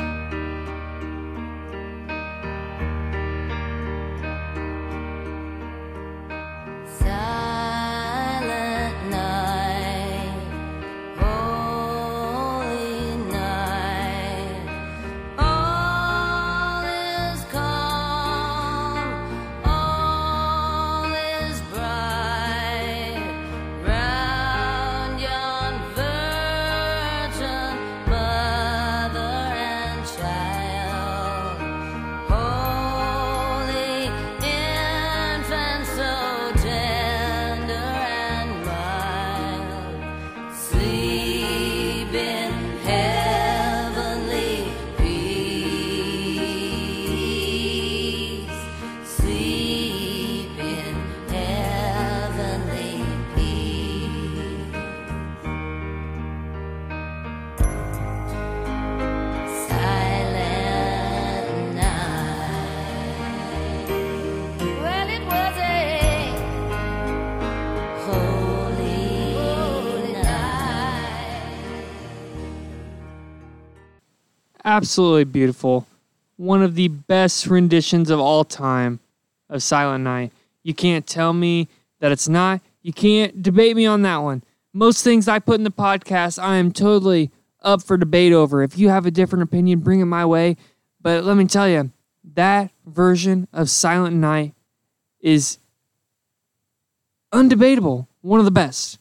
Absolutely 74.72 75.26
beautiful. 75.26 75.86
One 76.38 76.64
of 76.64 76.76
the 76.76 76.88
best 76.88 77.46
renditions 77.48 78.10
of 78.10 78.22
all 78.22 78.46
time 78.46 79.02
of 79.50 79.62
Silent 79.62 80.06
Night. 80.06 80.32
You 80.64 80.74
can't 80.74 81.06
tell 81.06 81.34
me 81.34 81.68
that 82.00 82.14
it's 82.14 82.30
not. 82.30 82.62
You 82.82 82.94
can't 82.94 83.44
debate 83.44 83.76
me 83.76 83.86
on 83.86 84.04
that 84.04 84.20
one. 84.20 84.44
Most 84.72 85.04
things 85.04 85.28
I 85.28 85.40
put 85.40 85.56
in 85.56 85.66
the 85.66 85.72
podcast, 85.72 86.42
I 86.42 86.56
am 86.56 86.72
totally 86.72 87.32
up 87.62 87.84
for 87.84 87.98
debate 87.98 88.32
over. 88.32 88.64
If 88.64 88.78
you 88.78 88.88
have 88.88 89.06
a 89.06 89.12
different 89.12 89.44
opinion, 89.44 89.80
bring 89.80 90.00
it 90.00 90.06
my 90.06 90.26
way. 90.26 90.56
But 91.02 91.26
let 91.26 91.36
me 91.36 91.48
tell 91.48 91.68
you, 91.68 91.92
that 92.34 92.72
version 92.86 93.50
of 93.52 93.70
Silent 93.70 94.16
Night 94.16 94.54
is 95.20 95.58
undebatable. 97.34 98.08
One 98.22 98.40
of 98.40 98.46
the 98.46 98.52
best, 98.52 99.00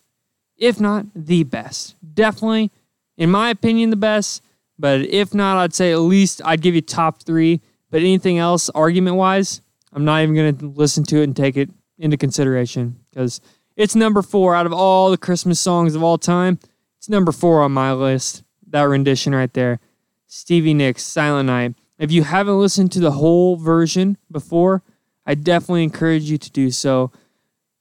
if 0.57 0.81
not 0.81 1.07
the 1.15 1.45
best. 1.45 1.95
Definitely, 2.13 2.73
in 3.17 3.31
my 3.31 3.51
opinion, 3.51 3.91
the 3.91 3.97
best. 3.97 4.43
But 4.81 5.03
if 5.03 5.35
not, 5.35 5.59
I'd 5.59 5.75
say 5.75 5.93
at 5.93 5.99
least 5.99 6.41
I'd 6.43 6.63
give 6.63 6.75
you 6.75 6.81
top 6.81 7.23
three. 7.23 7.61
But 7.91 8.01
anything 8.01 8.39
else, 8.39 8.71
argument 8.71 9.17
wise, 9.17 9.61
I'm 9.93 10.05
not 10.05 10.23
even 10.23 10.35
going 10.35 10.57
to 10.57 10.67
listen 10.69 11.05
to 11.05 11.21
it 11.21 11.25
and 11.25 11.37
take 11.37 11.57
it 11.57 11.69
into 11.99 12.17
consideration 12.17 12.99
because 13.11 13.41
it's 13.77 13.95
number 13.95 14.23
four 14.23 14.55
out 14.55 14.67
of 14.67 14.73
all 14.73 15.11
the 15.11 15.19
Christmas 15.19 15.61
songs 15.61 15.95
of 15.95 16.03
all 16.03 16.17
time. 16.17 16.59
It's 16.99 17.09
number 17.09 17.33
four 17.33 17.63
on 17.63 17.73
my 17.73 17.93
list. 17.93 18.43
That 18.69 18.83
rendition 18.83 19.35
right 19.35 19.53
there. 19.53 19.81
Stevie 20.27 20.75
Nicks, 20.75 21.03
Silent 21.03 21.49
Night. 21.49 21.75
If 21.99 22.11
you 22.11 22.23
haven't 22.23 22.59
listened 22.59 22.93
to 22.93 23.01
the 23.01 23.11
whole 23.11 23.57
version 23.57 24.17
before, 24.31 24.83
I 25.27 25.35
definitely 25.35 25.83
encourage 25.83 26.31
you 26.31 26.39
to 26.39 26.51
do 26.51 26.71
so. 26.71 27.11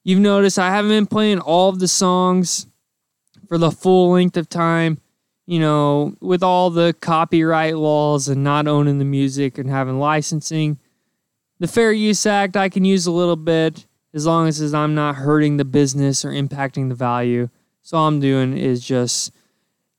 You've 0.02 0.20
noticed 0.20 0.58
I 0.58 0.70
haven't 0.70 0.90
been 0.90 1.06
playing 1.06 1.38
all 1.38 1.70
of 1.70 1.78
the 1.78 1.88
songs 1.88 2.66
for 3.48 3.56
the 3.56 3.70
full 3.70 4.10
length 4.10 4.36
of 4.36 4.48
time 4.48 4.98
you 5.50 5.58
know, 5.58 6.14
with 6.20 6.44
all 6.44 6.70
the 6.70 6.94
copyright 7.00 7.76
laws 7.76 8.28
and 8.28 8.44
not 8.44 8.68
owning 8.68 9.00
the 9.00 9.04
music 9.04 9.58
and 9.58 9.68
having 9.68 9.98
licensing, 9.98 10.78
the 11.58 11.66
Fair 11.66 11.90
Use 11.90 12.24
Act 12.24 12.56
I 12.56 12.68
can 12.68 12.84
use 12.84 13.04
a 13.04 13.10
little 13.10 13.34
bit 13.34 13.84
as 14.14 14.26
long 14.26 14.46
as 14.46 14.72
I'm 14.72 14.94
not 14.94 15.16
hurting 15.16 15.56
the 15.56 15.64
business 15.64 16.24
or 16.24 16.30
impacting 16.30 16.88
the 16.88 16.94
value. 16.94 17.48
So 17.82 17.98
all 17.98 18.06
I'm 18.06 18.20
doing 18.20 18.56
is 18.56 18.86
just 18.86 19.32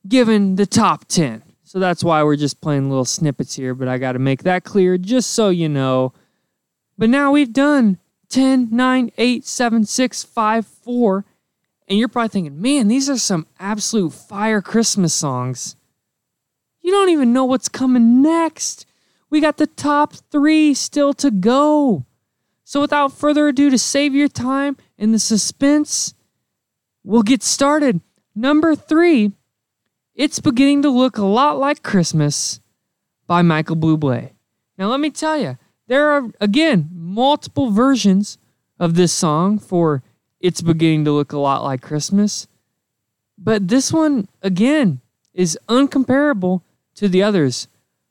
giving 0.08 0.56
the 0.56 0.64
top 0.64 1.04
10. 1.08 1.42
So 1.64 1.78
that's 1.78 2.02
why 2.02 2.22
we're 2.22 2.36
just 2.36 2.62
playing 2.62 2.88
little 2.88 3.04
snippets 3.04 3.54
here, 3.54 3.74
but 3.74 3.88
I 3.88 3.98
got 3.98 4.12
to 4.12 4.18
make 4.18 4.44
that 4.44 4.64
clear 4.64 4.96
just 4.96 5.32
so 5.32 5.50
you 5.50 5.68
know. 5.68 6.14
But 6.96 7.10
now 7.10 7.30
we've 7.30 7.52
done 7.52 7.98
10, 8.30 8.68
9, 8.70 9.12
8, 9.18 9.44
7, 9.44 9.84
6, 9.84 10.24
5, 10.24 10.66
4. 10.66 11.24
And 11.88 11.98
you're 11.98 12.08
probably 12.08 12.28
thinking, 12.28 12.60
man, 12.60 12.88
these 12.88 13.10
are 13.10 13.18
some 13.18 13.46
absolute 13.58 14.12
fire 14.12 14.62
Christmas 14.62 15.12
songs. 15.12 15.76
You 16.80 16.90
don't 16.90 17.10
even 17.10 17.32
know 17.32 17.44
what's 17.44 17.68
coming 17.68 18.22
next. 18.22 18.86
We 19.30 19.40
got 19.40 19.56
the 19.56 19.66
top 19.66 20.14
three 20.30 20.74
still 20.74 21.12
to 21.14 21.30
go. 21.30 22.06
So 22.64 22.80
without 22.80 23.12
further 23.12 23.48
ado, 23.48 23.70
to 23.70 23.78
save 23.78 24.14
your 24.14 24.28
time 24.28 24.76
and 24.98 25.12
the 25.12 25.18
suspense, 25.18 26.14
we'll 27.04 27.22
get 27.22 27.42
started. 27.42 28.00
Number 28.34 28.74
three, 28.74 29.32
It's 30.14 30.40
Beginning 30.40 30.82
to 30.82 30.90
Look 30.90 31.18
a 31.18 31.24
Lot 31.24 31.58
Like 31.58 31.82
Christmas 31.82 32.60
by 33.26 33.42
Michael 33.42 33.76
Bublé. 33.76 34.30
Now, 34.78 34.88
let 34.88 35.00
me 35.00 35.10
tell 35.10 35.38
you, 35.38 35.58
there 35.86 36.10
are, 36.10 36.30
again, 36.40 36.88
multiple 36.92 37.70
versions 37.70 38.38
of 38.78 38.94
this 38.94 39.12
song 39.12 39.58
for 39.58 40.02
It's 40.42 40.60
Beginning 40.60 41.04
to 41.04 41.12
Look 41.12 41.32
a 41.32 41.38
Lot 41.38 41.62
Like 41.62 41.82
Christmas. 41.82 42.48
But 43.38 43.68
this 43.68 43.92
one, 43.92 44.26
again, 44.42 45.00
is 45.32 45.56
uncomparable 45.68 46.62
to 46.96 47.06
the 47.06 47.22
others. 47.22 47.68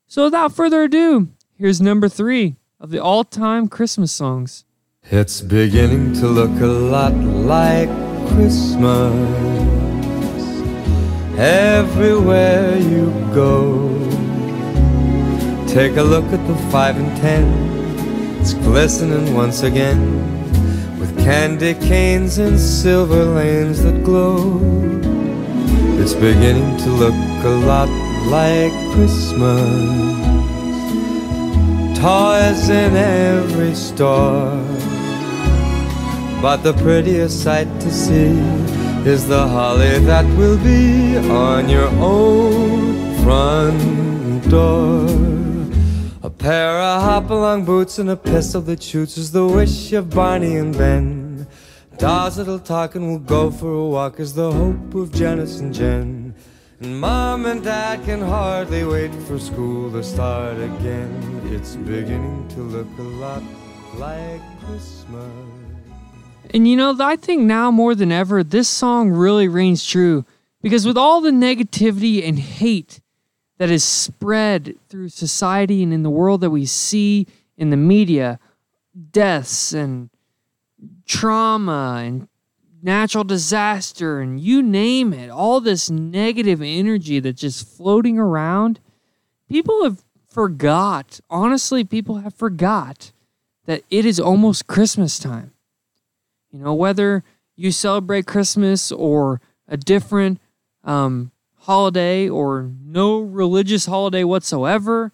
So 0.07 0.23
without 0.23 0.53
further 0.53 0.83
ado, 0.83 1.27
here's 1.57 1.81
number 1.81 2.07
three 2.07 2.55
of 2.79 2.89
the 2.89 3.03
all 3.03 3.25
time 3.25 3.67
Christmas 3.67 4.13
songs. 4.13 4.63
It's 5.03 5.41
beginning 5.41 6.13
to 6.21 6.27
look 6.27 6.57
a 6.61 6.67
lot 6.67 7.13
like 7.13 7.89
Christmas 8.29 9.11
everywhere 11.37 12.77
you 12.77 13.11
go. 13.35 13.89
Take 15.67 15.97
a 15.97 16.03
look 16.03 16.31
at 16.31 16.47
the 16.47 16.55
five 16.71 16.95
and 16.95 17.17
ten, 17.17 18.39
it's 18.39 18.53
glistening 18.53 19.33
once 19.33 19.63
again 19.63 20.40
with 21.01 21.17
candy 21.17 21.73
canes 21.73 22.37
and 22.37 22.59
silver 22.59 23.25
lanes 23.25 23.81
that 23.81 24.03
glow. 24.03 24.59
It's 25.99 26.13
beginning 26.13 26.77
to 26.77 26.89
look 26.91 27.15
a 27.43 27.55
lot 27.65 27.89
like 28.29 28.71
Christmas. 28.93 29.67
Toys 31.97 32.69
in 32.69 32.95
every 32.95 33.73
store. 33.73 34.63
But 36.39 36.57
the 36.57 36.73
prettiest 36.73 37.41
sight 37.41 37.69
to 37.81 37.91
see 37.91 38.37
is 39.13 39.27
the 39.27 39.47
holly 39.47 39.97
that 40.05 40.25
will 40.37 40.59
be 40.63 41.17
on 41.17 41.67
your 41.67 41.89
own 41.97 43.23
front 43.23 44.47
door. 44.51 45.30
Pair 46.41 46.80
of 46.80 47.04
hop-along 47.04 47.65
boots 47.65 47.99
and 47.99 48.10
a 48.10 48.15
pistol 48.15 48.62
that 48.62 48.82
shoots 48.82 49.15
is 49.15 49.32
the 49.32 49.45
wish 49.45 49.93
of 49.93 50.10
Barney 50.10 50.56
and 50.56 50.75
Ben. 50.75 51.45
Dolls 51.99 52.38
that'll 52.38 52.58
talk 52.58 52.95
and 52.95 53.06
we'll 53.06 53.19
go 53.19 53.51
for 53.51 53.71
a 53.71 53.86
walk 53.86 54.19
is 54.19 54.34
the 54.34 54.51
hope 54.51 54.95
of 54.95 55.13
Janice 55.13 55.60
and 55.60 55.71
Jen. 55.71 56.34
And 56.80 56.99
mom 56.99 57.45
and 57.45 57.63
dad 57.63 58.04
can 58.06 58.21
hardly 58.21 58.84
wait 58.84 59.13
for 59.27 59.38
school 59.38 59.91
to 59.91 60.04
start 60.04 60.58
again. 60.58 61.41
It's 61.51 61.75
beginning 61.75 62.47
to 62.56 62.62
look 62.62 62.88
a 62.97 63.04
lot 63.04 63.43
like 63.97 64.41
Christmas. 64.65 65.32
And 66.56 66.67
you 66.67 66.75
know, 66.75 66.97
I 66.99 67.17
think 67.17 67.43
now 67.43 67.69
more 67.69 67.93
than 67.93 68.12
ever, 68.12 68.43
this 68.43 68.67
song 68.67 69.12
really 69.12 69.47
reigns 69.47 69.86
true 69.86 70.25
because 70.63 70.88
with 70.88 70.97
all 70.97 71.21
the 71.21 71.30
negativity 71.30 72.27
and 72.27 72.39
hate 72.39 72.99
that 73.62 73.69
is 73.69 73.84
spread 73.84 74.76
through 74.89 75.08
society 75.08 75.84
and 75.84 75.93
in 75.93 76.02
the 76.02 76.10
world 76.10 76.41
that 76.41 76.50
we 76.50 76.65
see 76.65 77.28
in 77.58 77.69
the 77.69 77.78
media, 77.78 78.39
deaths 79.12 79.71
and 79.71 80.10
trauma 81.06 82.02
and 82.04 82.28
natural 82.82 83.24
disaster 83.24 84.19
and 84.19 84.39
you 84.39 84.63
name 84.63 85.13
it, 85.13 85.30
all 85.30 85.62
this 85.62 85.91
negative 85.91 86.60
energy 86.60 87.19
that's 87.19 87.41
just 87.41 87.78
floating 87.78 88.17
around, 88.17 88.80
people 89.47 89.84
have 89.84 90.04
forgot. 90.28 91.19
Honestly, 91.30 91.84
people 91.84 92.15
have 92.15 92.34
forgot 92.34 93.12
that 93.65 93.84
it 93.91 94.08
is 94.08 94.19
almost 94.19 94.65
Christmas 94.65 95.19
time. 95.19 95.54
You 96.52 96.58
know, 96.58 96.74
whether 96.74 97.24
you 97.56 97.71
celebrate 97.71 98.26
Christmas 98.26 98.91
or 98.91 99.39
a 99.67 99.78
different 99.78 100.41
um, 100.84 101.30
holiday 101.62 102.28
or 102.28 102.71
no 102.84 103.19
religious 103.19 103.86
holiday 103.86 104.24
whatsoever, 104.24 105.12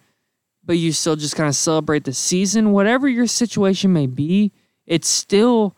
but 0.63 0.77
you 0.77 0.91
still 0.91 1.15
just 1.15 1.35
kind 1.35 1.49
of 1.49 1.55
celebrate 1.55 2.03
the 2.03 2.13
season, 2.13 2.71
whatever 2.71 3.07
your 3.07 3.27
situation 3.27 3.93
may 3.93 4.07
be, 4.07 4.51
it's 4.85 5.07
still 5.07 5.75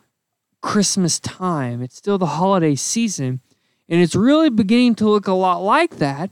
Christmas 0.61 1.19
time. 1.19 1.81
It's 1.81 1.95
still 1.95 2.17
the 2.17 2.25
holiday 2.25 2.75
season. 2.75 3.39
And 3.87 4.01
it's 4.01 4.15
really 4.15 4.49
beginning 4.49 4.95
to 4.95 5.09
look 5.09 5.27
a 5.27 5.33
lot 5.33 5.57
like 5.57 5.97
that, 5.97 6.29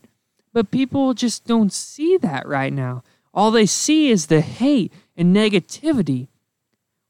but 0.54 0.71
people 0.71 1.13
just 1.13 1.45
don't 1.45 1.73
see 1.73 2.17
that 2.17 2.47
right 2.47 2.73
now. 2.73 3.04
All 3.34 3.52
they 3.52 3.65
see 3.65 4.10
is 4.10 4.28
the 4.28 4.41
hate 4.41 4.93
and 5.15 5.36
negativity 5.36 6.28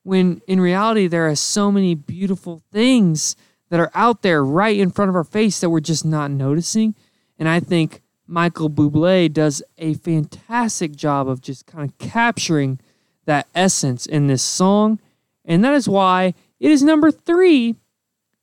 when 0.04 0.42
in 0.48 0.62
reality 0.62 1.08
there 1.08 1.28
are 1.28 1.36
so 1.36 1.70
many 1.70 1.94
beautiful 1.94 2.62
things 2.72 3.36
that 3.70 3.80
are 3.80 3.92
out 3.94 4.22
there 4.22 4.44
right 4.44 4.78
in 4.78 4.90
front 4.90 5.10
of 5.10 5.16
our 5.16 5.24
face 5.26 5.60
that 5.60 5.70
we're 5.70 5.82
just 5.82 6.06
not 6.06 6.32
noticing. 6.32 6.96
And 7.40 7.48
I 7.48 7.60
think 7.60 8.02
Michael 8.28 8.70
Bublé 8.70 9.32
does 9.32 9.64
a 9.78 9.94
fantastic 9.96 10.96
job 10.96 11.28
of 11.28 11.42
just 11.42 11.66
kind 11.66 11.90
of 11.90 11.98
capturing 11.98 12.80
that 13.26 13.48
essence 13.56 14.06
in 14.06 14.28
this 14.28 14.44
song. 14.44 15.00
And 15.46 15.64
that 15.64 15.74
is 15.74 15.88
why 15.88 16.34
it 16.60 16.72
is 16.72 16.84
number 16.84 17.12
three 17.12 17.76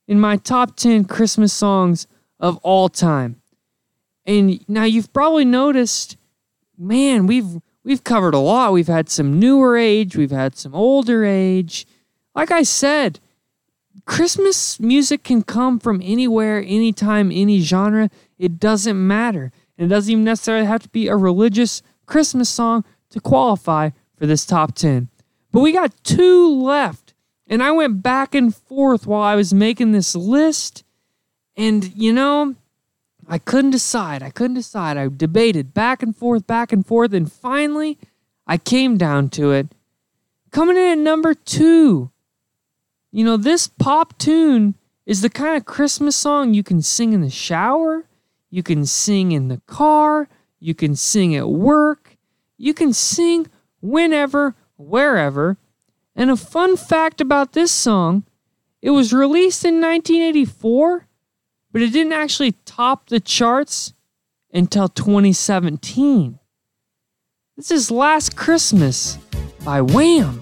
in 0.07 0.19
my 0.19 0.37
top 0.37 0.75
10 0.75 1.05
Christmas 1.05 1.53
songs 1.53 2.07
of 2.39 2.57
all 2.57 2.89
time. 2.89 3.41
And 4.25 4.67
now 4.67 4.83
you've 4.83 5.13
probably 5.13 5.45
noticed, 5.45 6.17
man, 6.77 7.27
we've 7.27 7.61
we've 7.83 8.03
covered 8.03 8.33
a 8.33 8.39
lot. 8.39 8.73
We've 8.73 8.87
had 8.87 9.09
some 9.09 9.39
newer 9.39 9.77
age, 9.77 10.15
we've 10.15 10.31
had 10.31 10.57
some 10.57 10.73
older 10.73 11.23
age. 11.23 11.85
Like 12.33 12.51
I 12.51 12.63
said, 12.63 13.19
Christmas 14.05 14.79
music 14.79 15.23
can 15.23 15.41
come 15.41 15.79
from 15.79 16.01
anywhere, 16.03 16.59
anytime, 16.59 17.31
any 17.31 17.59
genre. 17.59 18.09
It 18.37 18.59
doesn't 18.59 19.07
matter. 19.07 19.51
And 19.77 19.91
it 19.91 19.93
doesn't 19.93 20.11
even 20.11 20.23
necessarily 20.23 20.65
have 20.65 20.83
to 20.83 20.89
be 20.89 21.07
a 21.07 21.15
religious 21.15 21.81
Christmas 22.05 22.49
song 22.49 22.85
to 23.09 23.19
qualify 23.19 23.89
for 24.15 24.25
this 24.25 24.45
top 24.45 24.75
10. 24.75 25.09
But 25.51 25.61
we 25.61 25.71
got 25.71 26.03
two 26.03 26.49
left. 26.49 27.13
And 27.47 27.61
I 27.61 27.71
went 27.71 28.01
back 28.01 28.33
and 28.33 28.55
forth 28.55 29.05
while 29.05 29.21
I 29.21 29.35
was 29.35 29.53
making 29.53 29.91
this 29.91 30.15
list. 30.15 30.83
And, 31.55 31.93
you 31.95 32.11
know, 32.11 32.55
I 33.27 33.37
couldn't 33.37 33.71
decide. 33.71 34.21
I 34.21 34.29
couldn't 34.29 34.55
decide. 34.55 34.97
I 34.97 35.07
debated 35.07 35.73
back 35.73 36.03
and 36.03 36.15
forth, 36.15 36.45
back 36.45 36.71
and 36.71 36.85
forth. 36.85 37.13
And 37.13 37.31
finally, 37.31 37.97
I 38.47 38.57
came 38.57 38.97
down 38.97 39.29
to 39.29 39.51
it. 39.51 39.67
Coming 40.51 40.77
in 40.77 40.83
at 40.83 40.97
number 40.97 41.33
two. 41.33 42.11
You 43.15 43.23
know, 43.23 43.37
this 43.37 43.67
pop 43.67 44.17
tune 44.17 44.75
is 45.05 45.21
the 45.21 45.29
kind 45.29 45.55
of 45.55 45.63
Christmas 45.63 46.17
song 46.17 46.53
you 46.53 46.63
can 46.63 46.81
sing 46.81 47.13
in 47.13 47.21
the 47.21 47.29
shower, 47.29 48.03
you 48.49 48.61
can 48.61 48.85
sing 48.85 49.31
in 49.31 49.47
the 49.47 49.61
car, 49.67 50.27
you 50.59 50.75
can 50.75 50.97
sing 50.97 51.33
at 51.33 51.47
work, 51.47 52.17
you 52.57 52.73
can 52.73 52.91
sing 52.91 53.47
whenever, 53.79 54.53
wherever. 54.75 55.55
And 56.13 56.29
a 56.29 56.35
fun 56.35 56.75
fact 56.75 57.21
about 57.21 57.53
this 57.53 57.71
song 57.71 58.25
it 58.81 58.89
was 58.89 59.13
released 59.13 59.63
in 59.63 59.75
1984, 59.75 61.07
but 61.71 61.81
it 61.81 61.93
didn't 61.93 62.11
actually 62.11 62.51
top 62.65 63.07
the 63.07 63.21
charts 63.21 63.93
until 64.53 64.89
2017. 64.89 66.37
This 67.55 67.71
is 67.71 67.89
Last 67.89 68.35
Christmas 68.35 69.17
by 69.63 69.79
Wham. 69.79 70.41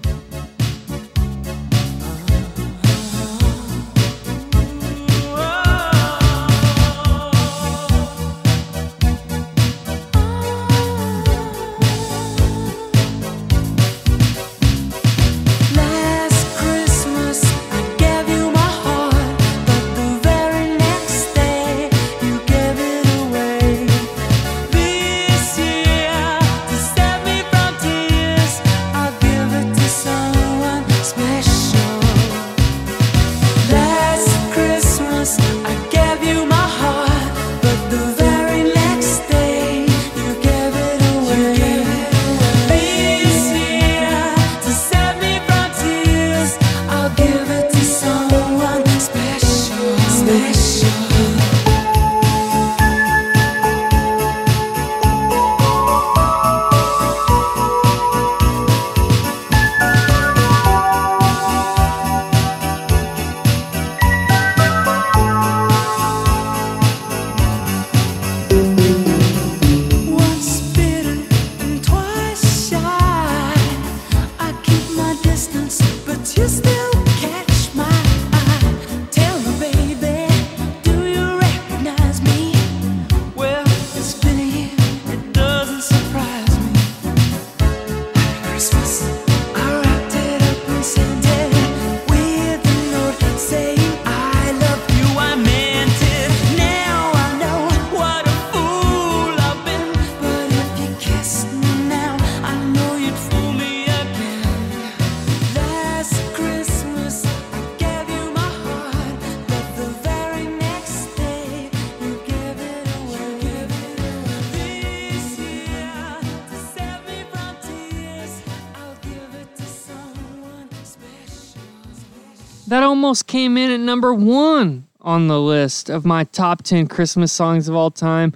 That 122.66 122.82
almost 122.82 123.26
came 123.26 123.56
in 123.56 123.70
at 123.70 123.80
number 123.80 124.14
one 124.14 124.86
on 125.00 125.28
the 125.28 125.40
list 125.40 125.90
of 125.90 126.06
my 126.06 126.24
top 126.24 126.62
10 126.62 126.86
Christmas 126.86 127.30
songs 127.30 127.68
of 127.68 127.74
all 127.74 127.90
time, 127.90 128.32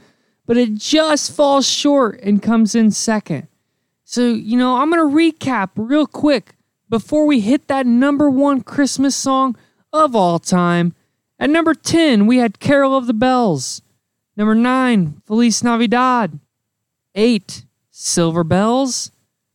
but 0.47 0.57
it 0.57 0.75
just 0.75 1.35
falls 1.35 1.67
short 1.67 2.21
and 2.23 2.43
comes 2.43 2.75
in 2.75 2.91
second. 2.91 3.49
So, 4.05 4.27
you 4.27 4.57
know, 4.59 4.77
I'm 4.77 4.91
going 4.91 5.11
to 5.11 5.17
recap 5.17 5.71
real 5.77 6.07
quick 6.07 6.57
before 6.89 7.27
we 7.27 7.41
hit 7.41 7.69
that 7.69 7.87
number 7.87 8.29
one 8.29 8.63
Christmas 8.63 9.17
song 9.17 9.57
of 9.93 10.15
all 10.15 10.39
time. 10.39 10.95
At 11.39 11.51
number 11.51 11.75
10, 11.75 12.27
we 12.27 12.39
had 12.39 12.61
Carol 12.61 12.97
of 12.97 13.07
the 13.07 13.15
Bells. 13.15 13.81
Number 14.37 14.55
9, 14.55 15.23
Feliz 15.27 15.63
Navidad. 15.65 16.39
8, 17.15 17.65
Silver 17.91 18.45
Bells. 18.45 19.11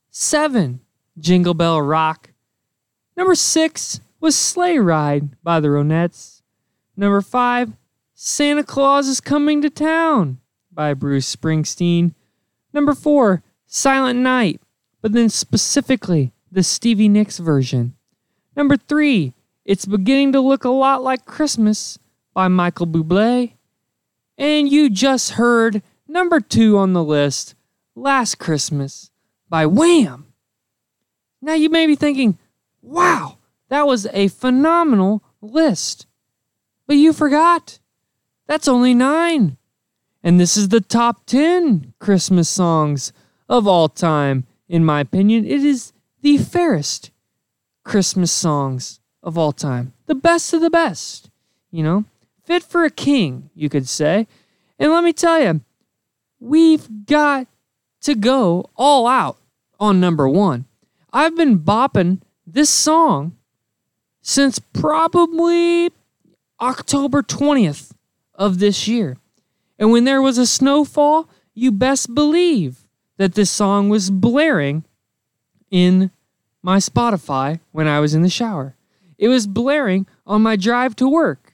7, 0.09 0.79
Jingle 1.17 1.53
Bell 1.53 1.81
Rock. 1.81 2.31
Number 3.15 3.35
six 3.35 3.99
was 4.23 4.37
Sleigh 4.37 4.79
Ride 4.79 5.35
by 5.43 5.59
the 5.59 5.67
Ronettes. 5.67 6.43
Number 6.95 7.19
five, 7.19 7.73
Santa 8.13 8.63
Claus 8.63 9.05
is 9.09 9.19
Coming 9.19 9.61
to 9.61 9.69
Town 9.69 10.39
by 10.71 10.93
Bruce 10.93 11.35
Springsteen. 11.35 12.13
Number 12.71 12.95
four, 12.95 13.43
Silent 13.67 14.21
Night, 14.21 14.61
but 15.01 15.11
then 15.11 15.27
specifically 15.27 16.31
the 16.49 16.63
Stevie 16.63 17.09
Nicks 17.09 17.37
version. 17.39 17.95
Number 18.55 18.77
three, 18.77 19.33
It's 19.65 19.85
Beginning 19.85 20.31
to 20.31 20.39
Look 20.39 20.63
a 20.63 20.69
Lot 20.69 21.03
Like 21.03 21.25
Christmas 21.25 21.99
by 22.33 22.47
Michael 22.47 22.87
Bublé. 22.87 23.51
And 24.37 24.71
you 24.71 24.89
just 24.89 25.31
heard 25.31 25.81
number 26.07 26.39
two 26.39 26.77
on 26.77 26.93
the 26.93 27.03
list, 27.03 27.55
Last 27.93 28.39
Christmas 28.39 29.11
by 29.49 29.65
Wham. 29.65 30.27
Now 31.41 31.55
you 31.55 31.69
may 31.69 31.85
be 31.87 31.97
thinking, 31.97 32.37
wow, 32.81 33.39
that 33.73 33.87
was 33.87 34.05
a 34.13 34.27
phenomenal 34.27 35.23
list. 35.41 36.05
But 36.85 36.97
you 36.97 37.11
forgot. 37.11 37.79
That's 38.45 38.67
only 38.67 38.93
nine. 38.93 39.57
And 40.21 40.39
this 40.39 40.55
is 40.55 40.69
the 40.69 40.79
top 40.79 41.25
10 41.25 41.95
Christmas 41.97 42.47
songs 42.47 43.11
of 43.49 43.67
all 43.67 43.89
time, 43.89 44.45
in 44.69 44.85
my 44.85 45.01
opinion. 45.01 45.45
It 45.45 45.63
is 45.63 45.91
the 46.21 46.37
fairest 46.37 47.09
Christmas 47.83 48.31
songs 48.31 48.99
of 49.23 49.39
all 49.39 49.51
time. 49.51 49.93
The 50.05 50.13
best 50.13 50.53
of 50.53 50.61
the 50.61 50.69
best, 50.69 51.31
you 51.71 51.81
know? 51.81 52.05
Fit 52.43 52.61
for 52.61 52.83
a 52.83 52.91
king, 52.91 53.49
you 53.55 53.69
could 53.69 53.89
say. 53.89 54.27
And 54.77 54.91
let 54.91 55.03
me 55.03 55.13
tell 55.13 55.41
you, 55.41 55.61
we've 56.39 56.87
got 57.07 57.47
to 58.01 58.13
go 58.13 58.69
all 58.75 59.07
out 59.07 59.37
on 59.79 59.99
number 59.99 60.29
one. 60.29 60.65
I've 61.11 61.35
been 61.35 61.57
bopping 61.57 62.21
this 62.45 62.69
song 62.69 63.35
since 64.23 64.57
probably 64.57 65.91
October 66.59 67.21
20th 67.21 67.91
of 68.33 68.57
this 68.57 68.87
year. 68.87 69.17
And 69.77 69.91
when 69.91 70.05
there 70.05 70.21
was 70.21 70.37
a 70.37 70.47
snowfall, 70.47 71.29
you 71.53 71.71
best 71.71 72.15
believe 72.15 72.85
that 73.17 73.35
this 73.35 73.51
song 73.51 73.89
was 73.89 74.09
blaring 74.09 74.85
in 75.69 76.09
my 76.63 76.77
Spotify 76.77 77.59
when 77.71 77.87
I 77.87 77.99
was 77.99 78.15
in 78.15 78.21
the 78.21 78.29
shower. 78.29 78.75
It 79.17 79.27
was 79.27 79.45
blaring 79.45 80.07
on 80.25 80.41
my 80.41 80.55
drive 80.55 80.95
to 80.95 81.07
work. 81.07 81.53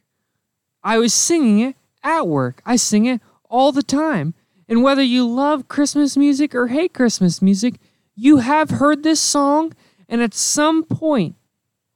I 0.83 0.99
was 0.99 1.13
singing 1.13 1.59
it 1.59 1.75
at 2.03 2.27
work. 2.27 2.61
I 2.65 2.75
sing 2.75 3.05
it 3.05 3.19
all 3.49 3.71
the 3.71 3.83
time. 3.83 4.35
And 4.67 4.83
whether 4.83 5.01
you 5.01 5.27
love 5.27 5.67
Christmas 5.67 6.15
music 6.15 6.53
or 6.53 6.67
hate 6.67 6.93
Christmas 6.93 7.41
music, 7.41 7.79
you 8.15 8.37
have 8.37 8.69
heard 8.69 9.01
this 9.01 9.19
song, 9.19 9.73
and 10.07 10.21
at 10.21 10.35
some 10.35 10.83
point, 10.83 11.35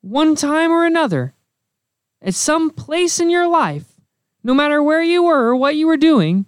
one 0.04 0.36
time 0.36 0.70
or 0.70 0.86
another, 0.86 1.34
at 2.22 2.36
some 2.36 2.70
place 2.70 3.22
in 3.22 3.30
your 3.30 3.48
life, 3.48 3.86
no 4.44 4.54
matter 4.54 4.84
where 4.84 5.02
you 5.02 5.24
were 5.24 5.48
or 5.48 5.56
what 5.56 5.78
you 5.78 5.88
were 5.88 5.98
doing, 5.98 6.46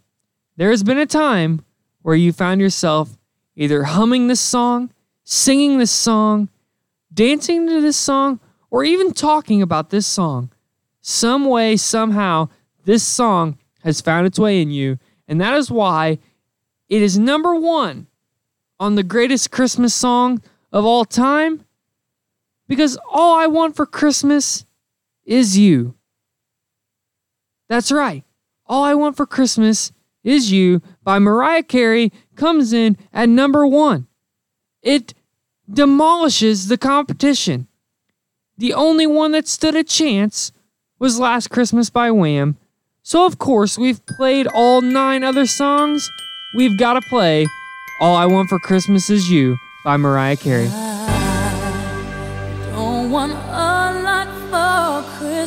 there 0.57 0.71
has 0.71 0.83
been 0.83 0.97
a 0.97 1.05
time 1.05 1.63
where 2.01 2.15
you 2.15 2.33
found 2.33 2.59
yourself 2.59 3.17
either 3.55 3.83
humming 3.83 4.27
this 4.27 4.41
song, 4.41 4.91
singing 5.23 5.77
this 5.77 5.91
song, 5.91 6.49
dancing 7.13 7.65
to 7.65 7.79
this 7.79 7.95
song, 7.95 8.41
or 8.69 8.83
even 8.83 9.13
talking 9.13 9.61
about 9.61 9.89
this 9.89 10.05
song. 10.05 10.51
Some 10.99 11.45
way, 11.45 11.77
somehow, 11.77 12.49
this 12.83 13.03
song 13.03 13.57
has 13.85 14.01
found 14.01 14.27
its 14.27 14.37
way 14.37 14.61
in 14.61 14.69
you, 14.69 14.99
and 15.29 15.39
that 15.39 15.53
is 15.53 15.71
why 15.71 16.19
it 16.89 17.01
is 17.01 17.17
number 17.17 17.55
one 17.55 18.07
on 18.81 18.95
the 18.95 19.03
greatest 19.03 19.49
Christmas 19.49 19.95
song 19.95 20.41
of 20.73 20.83
all 20.83 21.05
time. 21.05 21.63
Because 22.67 22.97
all 23.11 23.35
I 23.37 23.47
want 23.47 23.75
for 23.75 23.85
Christmas 23.85 24.65
is 25.25 25.57
you. 25.57 25.95
That's 27.67 27.91
right. 27.91 28.23
All 28.67 28.83
I 28.83 28.93
Want 28.93 29.17
for 29.17 29.25
Christmas 29.25 29.91
Is 30.23 30.51
You 30.51 30.81
by 31.03 31.19
Mariah 31.19 31.63
Carey 31.63 32.11
comes 32.35 32.73
in 32.73 32.97
at 33.13 33.29
number 33.29 33.65
one. 33.65 34.07
It 34.81 35.13
demolishes 35.71 36.67
the 36.67 36.77
competition. 36.77 37.67
The 38.57 38.73
only 38.73 39.07
one 39.07 39.31
that 39.33 39.47
stood 39.47 39.75
a 39.75 39.83
chance 39.83 40.51
was 40.99 41.19
Last 41.19 41.49
Christmas 41.49 41.89
by 41.89 42.11
Wham. 42.11 42.57
So, 43.03 43.25
of 43.25 43.37
course, 43.37 43.77
we've 43.77 44.03
played 44.05 44.47
all 44.47 44.81
nine 44.81 45.23
other 45.23 45.45
songs. 45.45 46.09
We've 46.55 46.77
got 46.77 46.93
to 46.93 47.01
play 47.01 47.45
All 47.99 48.15
I 48.15 48.25
Want 48.25 48.49
for 48.49 48.59
Christmas 48.59 49.09
Is 49.09 49.29
You 49.29 49.57
by 49.83 49.97
Mariah 49.97 50.37
Carey. 50.37 50.94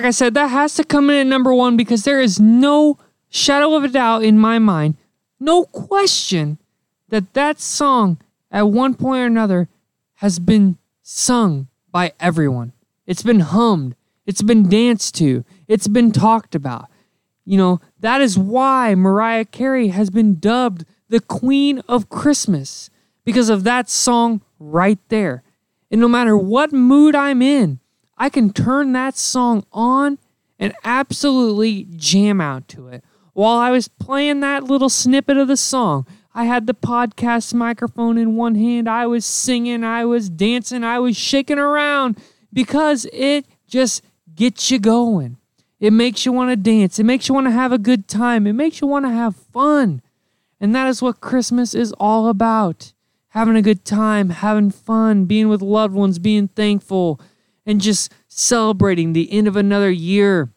Like 0.00 0.06
I 0.06 0.12
said, 0.12 0.32
that 0.32 0.46
has 0.46 0.76
to 0.76 0.84
come 0.84 1.10
in 1.10 1.16
at 1.16 1.26
number 1.26 1.52
one 1.52 1.76
because 1.76 2.04
there 2.04 2.22
is 2.22 2.40
no 2.40 2.96
shadow 3.28 3.74
of 3.74 3.84
a 3.84 3.88
doubt 3.88 4.22
in 4.22 4.38
my 4.38 4.58
mind, 4.58 4.96
no 5.38 5.66
question 5.66 6.56
that 7.10 7.34
that 7.34 7.60
song 7.60 8.16
at 8.50 8.62
one 8.62 8.94
point 8.94 9.20
or 9.20 9.26
another 9.26 9.68
has 10.14 10.38
been 10.38 10.78
sung 11.02 11.68
by 11.92 12.14
everyone. 12.18 12.72
It's 13.06 13.22
been 13.22 13.40
hummed, 13.40 13.94
it's 14.24 14.40
been 14.40 14.70
danced 14.70 15.16
to, 15.16 15.44
it's 15.68 15.86
been 15.86 16.12
talked 16.12 16.54
about. 16.54 16.88
You 17.44 17.58
know, 17.58 17.82
that 17.98 18.22
is 18.22 18.38
why 18.38 18.94
Mariah 18.94 19.44
Carey 19.44 19.88
has 19.88 20.08
been 20.08 20.36
dubbed 20.36 20.86
the 21.10 21.20
Queen 21.20 21.80
of 21.80 22.08
Christmas 22.08 22.88
because 23.26 23.50
of 23.50 23.64
that 23.64 23.90
song 23.90 24.40
right 24.58 24.98
there. 25.10 25.42
And 25.90 26.00
no 26.00 26.08
matter 26.08 26.38
what 26.38 26.72
mood 26.72 27.14
I'm 27.14 27.42
in, 27.42 27.79
I 28.20 28.28
can 28.28 28.52
turn 28.52 28.92
that 28.92 29.16
song 29.16 29.64
on 29.72 30.18
and 30.58 30.74
absolutely 30.84 31.86
jam 31.96 32.38
out 32.38 32.68
to 32.68 32.88
it. 32.88 33.02
While 33.32 33.56
I 33.56 33.70
was 33.70 33.88
playing 33.88 34.40
that 34.40 34.64
little 34.64 34.90
snippet 34.90 35.38
of 35.38 35.48
the 35.48 35.56
song, 35.56 36.06
I 36.34 36.44
had 36.44 36.66
the 36.66 36.74
podcast 36.74 37.54
microphone 37.54 38.18
in 38.18 38.36
one 38.36 38.56
hand. 38.56 38.90
I 38.90 39.06
was 39.06 39.24
singing, 39.24 39.84
I 39.84 40.04
was 40.04 40.28
dancing, 40.28 40.84
I 40.84 40.98
was 40.98 41.16
shaking 41.16 41.58
around, 41.58 42.18
because 42.52 43.06
it 43.10 43.46
just 43.66 44.02
gets 44.34 44.70
you 44.70 44.78
going. 44.78 45.38
It 45.80 45.94
makes 45.94 46.26
you 46.26 46.32
want 46.32 46.50
to 46.50 46.56
dance. 46.56 46.98
It 46.98 47.04
makes 47.04 47.26
you 47.26 47.34
want 47.34 47.46
to 47.46 47.52
have 47.52 47.72
a 47.72 47.78
good 47.78 48.06
time. 48.06 48.46
It 48.46 48.52
makes 48.52 48.82
you 48.82 48.86
want 48.86 49.06
to 49.06 49.10
have 49.10 49.34
fun. 49.34 50.02
And 50.60 50.74
that 50.74 50.88
is 50.88 51.00
what 51.00 51.22
Christmas 51.22 51.74
is 51.74 51.94
all 51.98 52.28
about 52.28 52.92
having 53.30 53.56
a 53.56 53.62
good 53.62 53.84
time, 53.84 54.28
having 54.28 54.70
fun, 54.70 55.24
being 55.24 55.48
with 55.48 55.62
loved 55.62 55.94
ones, 55.94 56.18
being 56.18 56.48
thankful, 56.48 57.20
and 57.66 57.80
just 57.80 58.12
celebrating 58.28 59.12
the 59.12 59.30
end 59.32 59.48
of 59.48 59.56
another 59.56 59.90
year. 59.90 60.50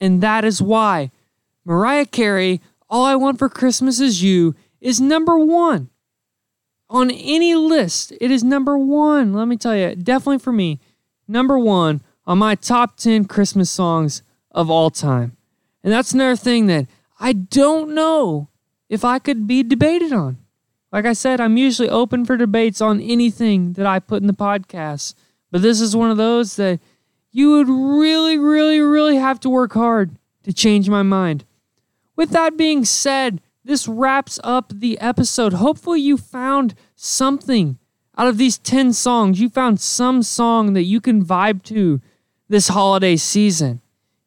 And 0.00 0.22
that 0.22 0.44
is 0.44 0.60
why 0.60 1.10
Mariah 1.64 2.06
Carey, 2.06 2.60
All 2.88 3.04
I 3.04 3.14
Want 3.16 3.38
for 3.38 3.48
Christmas 3.48 4.00
Is 4.00 4.22
You, 4.22 4.54
is 4.80 5.00
number 5.00 5.38
one. 5.38 5.90
On 6.90 7.10
any 7.10 7.54
list, 7.54 8.12
it 8.20 8.30
is 8.30 8.44
number 8.44 8.76
one. 8.76 9.32
Let 9.32 9.48
me 9.48 9.56
tell 9.56 9.74
you, 9.74 9.94
definitely 9.94 10.38
for 10.38 10.52
me, 10.52 10.80
number 11.26 11.58
one 11.58 12.02
on 12.26 12.38
my 12.38 12.54
top 12.54 12.96
10 12.96 13.24
Christmas 13.24 13.70
songs 13.70 14.22
of 14.50 14.70
all 14.70 14.90
time. 14.90 15.36
And 15.82 15.92
that's 15.92 16.12
another 16.12 16.36
thing 16.36 16.66
that 16.66 16.86
I 17.18 17.32
don't 17.32 17.94
know 17.94 18.48
if 18.88 19.04
I 19.04 19.18
could 19.18 19.46
be 19.46 19.62
debated 19.62 20.12
on. 20.12 20.38
Like 20.92 21.06
I 21.06 21.12
said, 21.12 21.40
I'm 21.40 21.56
usually 21.56 21.88
open 21.88 22.24
for 22.24 22.36
debates 22.36 22.80
on 22.80 23.00
anything 23.00 23.72
that 23.72 23.86
I 23.86 23.98
put 23.98 24.22
in 24.22 24.28
the 24.28 24.32
podcast. 24.32 25.14
But 25.54 25.62
this 25.62 25.80
is 25.80 25.94
one 25.94 26.10
of 26.10 26.16
those 26.16 26.56
that 26.56 26.80
you 27.30 27.52
would 27.52 27.68
really, 27.68 28.36
really, 28.36 28.80
really 28.80 29.18
have 29.18 29.38
to 29.38 29.48
work 29.48 29.72
hard 29.74 30.18
to 30.42 30.52
change 30.52 30.90
my 30.90 31.04
mind. 31.04 31.44
With 32.16 32.30
that 32.30 32.56
being 32.56 32.84
said, 32.84 33.40
this 33.64 33.86
wraps 33.86 34.40
up 34.42 34.72
the 34.74 34.98
episode. 34.98 35.52
Hopefully, 35.52 36.00
you 36.00 36.16
found 36.16 36.74
something 36.96 37.78
out 38.18 38.26
of 38.26 38.36
these 38.36 38.58
10 38.58 38.94
songs. 38.94 39.40
You 39.40 39.48
found 39.48 39.78
some 39.80 40.24
song 40.24 40.72
that 40.72 40.82
you 40.82 41.00
can 41.00 41.24
vibe 41.24 41.62
to 41.66 42.00
this 42.48 42.66
holiday 42.66 43.14
season. 43.14 43.80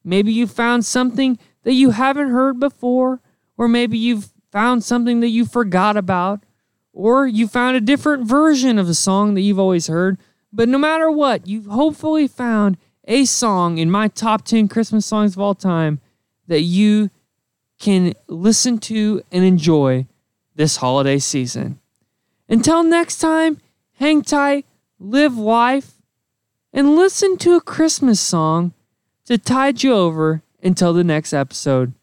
Maybe 0.05 0.31
you 0.31 0.47
found 0.47 0.85
something 0.85 1.37
that 1.63 1.73
you 1.73 1.89
haven't 1.89 2.29
heard 2.29 2.57
before, 2.57 3.19
or 3.57 3.67
maybe 3.67 3.97
you've 3.97 4.29
found 4.49 4.85
something 4.85 5.19
that 5.19 5.27
you 5.27 5.45
forgot 5.45 5.97
about, 5.97 6.45
or 6.93 7.27
you 7.27 7.49
found 7.49 7.75
a 7.75 7.81
different 7.81 8.25
version 8.25 8.79
of 8.79 8.87
a 8.87 8.93
song 8.93 9.33
that 9.33 9.41
you've 9.41 9.59
always 9.59 9.87
heard. 9.87 10.17
But 10.51 10.69
no 10.69 10.77
matter 10.77 11.11
what, 11.11 11.47
you've 11.47 11.65
hopefully 11.65 12.27
found 12.27 12.77
a 13.05 13.25
song 13.25 13.77
in 13.77 13.89
my 13.89 14.07
top 14.07 14.43
10 14.45 14.67
Christmas 14.67 15.05
songs 15.05 15.35
of 15.35 15.41
all 15.41 15.55
time 15.55 15.99
that 16.47 16.61
you 16.61 17.09
can 17.79 18.13
listen 18.27 18.77
to 18.79 19.21
and 19.31 19.43
enjoy 19.43 20.07
this 20.55 20.77
holiday 20.77 21.19
season. 21.19 21.79
Until 22.49 22.83
next 22.83 23.19
time, 23.19 23.59
hang 23.93 24.21
tight, 24.21 24.65
live 24.99 25.37
life, 25.37 25.93
and 26.73 26.95
listen 26.95 27.37
to 27.37 27.55
a 27.55 27.61
Christmas 27.61 28.19
song 28.19 28.73
to 29.25 29.37
tide 29.37 29.83
you 29.83 29.93
over 29.93 30.41
until 30.63 30.93
the 30.93 31.03
next 31.03 31.33
episode. 31.33 31.93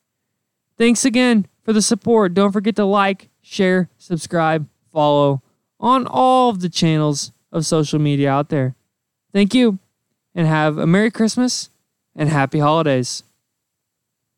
Thanks 0.76 1.04
again 1.04 1.46
for 1.62 1.72
the 1.72 1.82
support. 1.82 2.34
Don't 2.34 2.52
forget 2.52 2.76
to 2.76 2.84
like, 2.84 3.30
share, 3.40 3.88
subscribe, 3.98 4.68
follow 4.92 5.42
on 5.80 6.06
all 6.06 6.50
of 6.50 6.60
the 6.60 6.68
channels 6.68 7.32
of 7.54 7.64
social 7.64 7.98
media 7.98 8.30
out 8.30 8.50
there. 8.50 8.74
Thank 9.32 9.54
you, 9.54 9.78
and 10.34 10.46
have 10.46 10.76
a 10.76 10.86
Merry 10.86 11.10
Christmas 11.10 11.70
and 12.14 12.28
Happy 12.28 12.58
Holidays. 12.58 13.22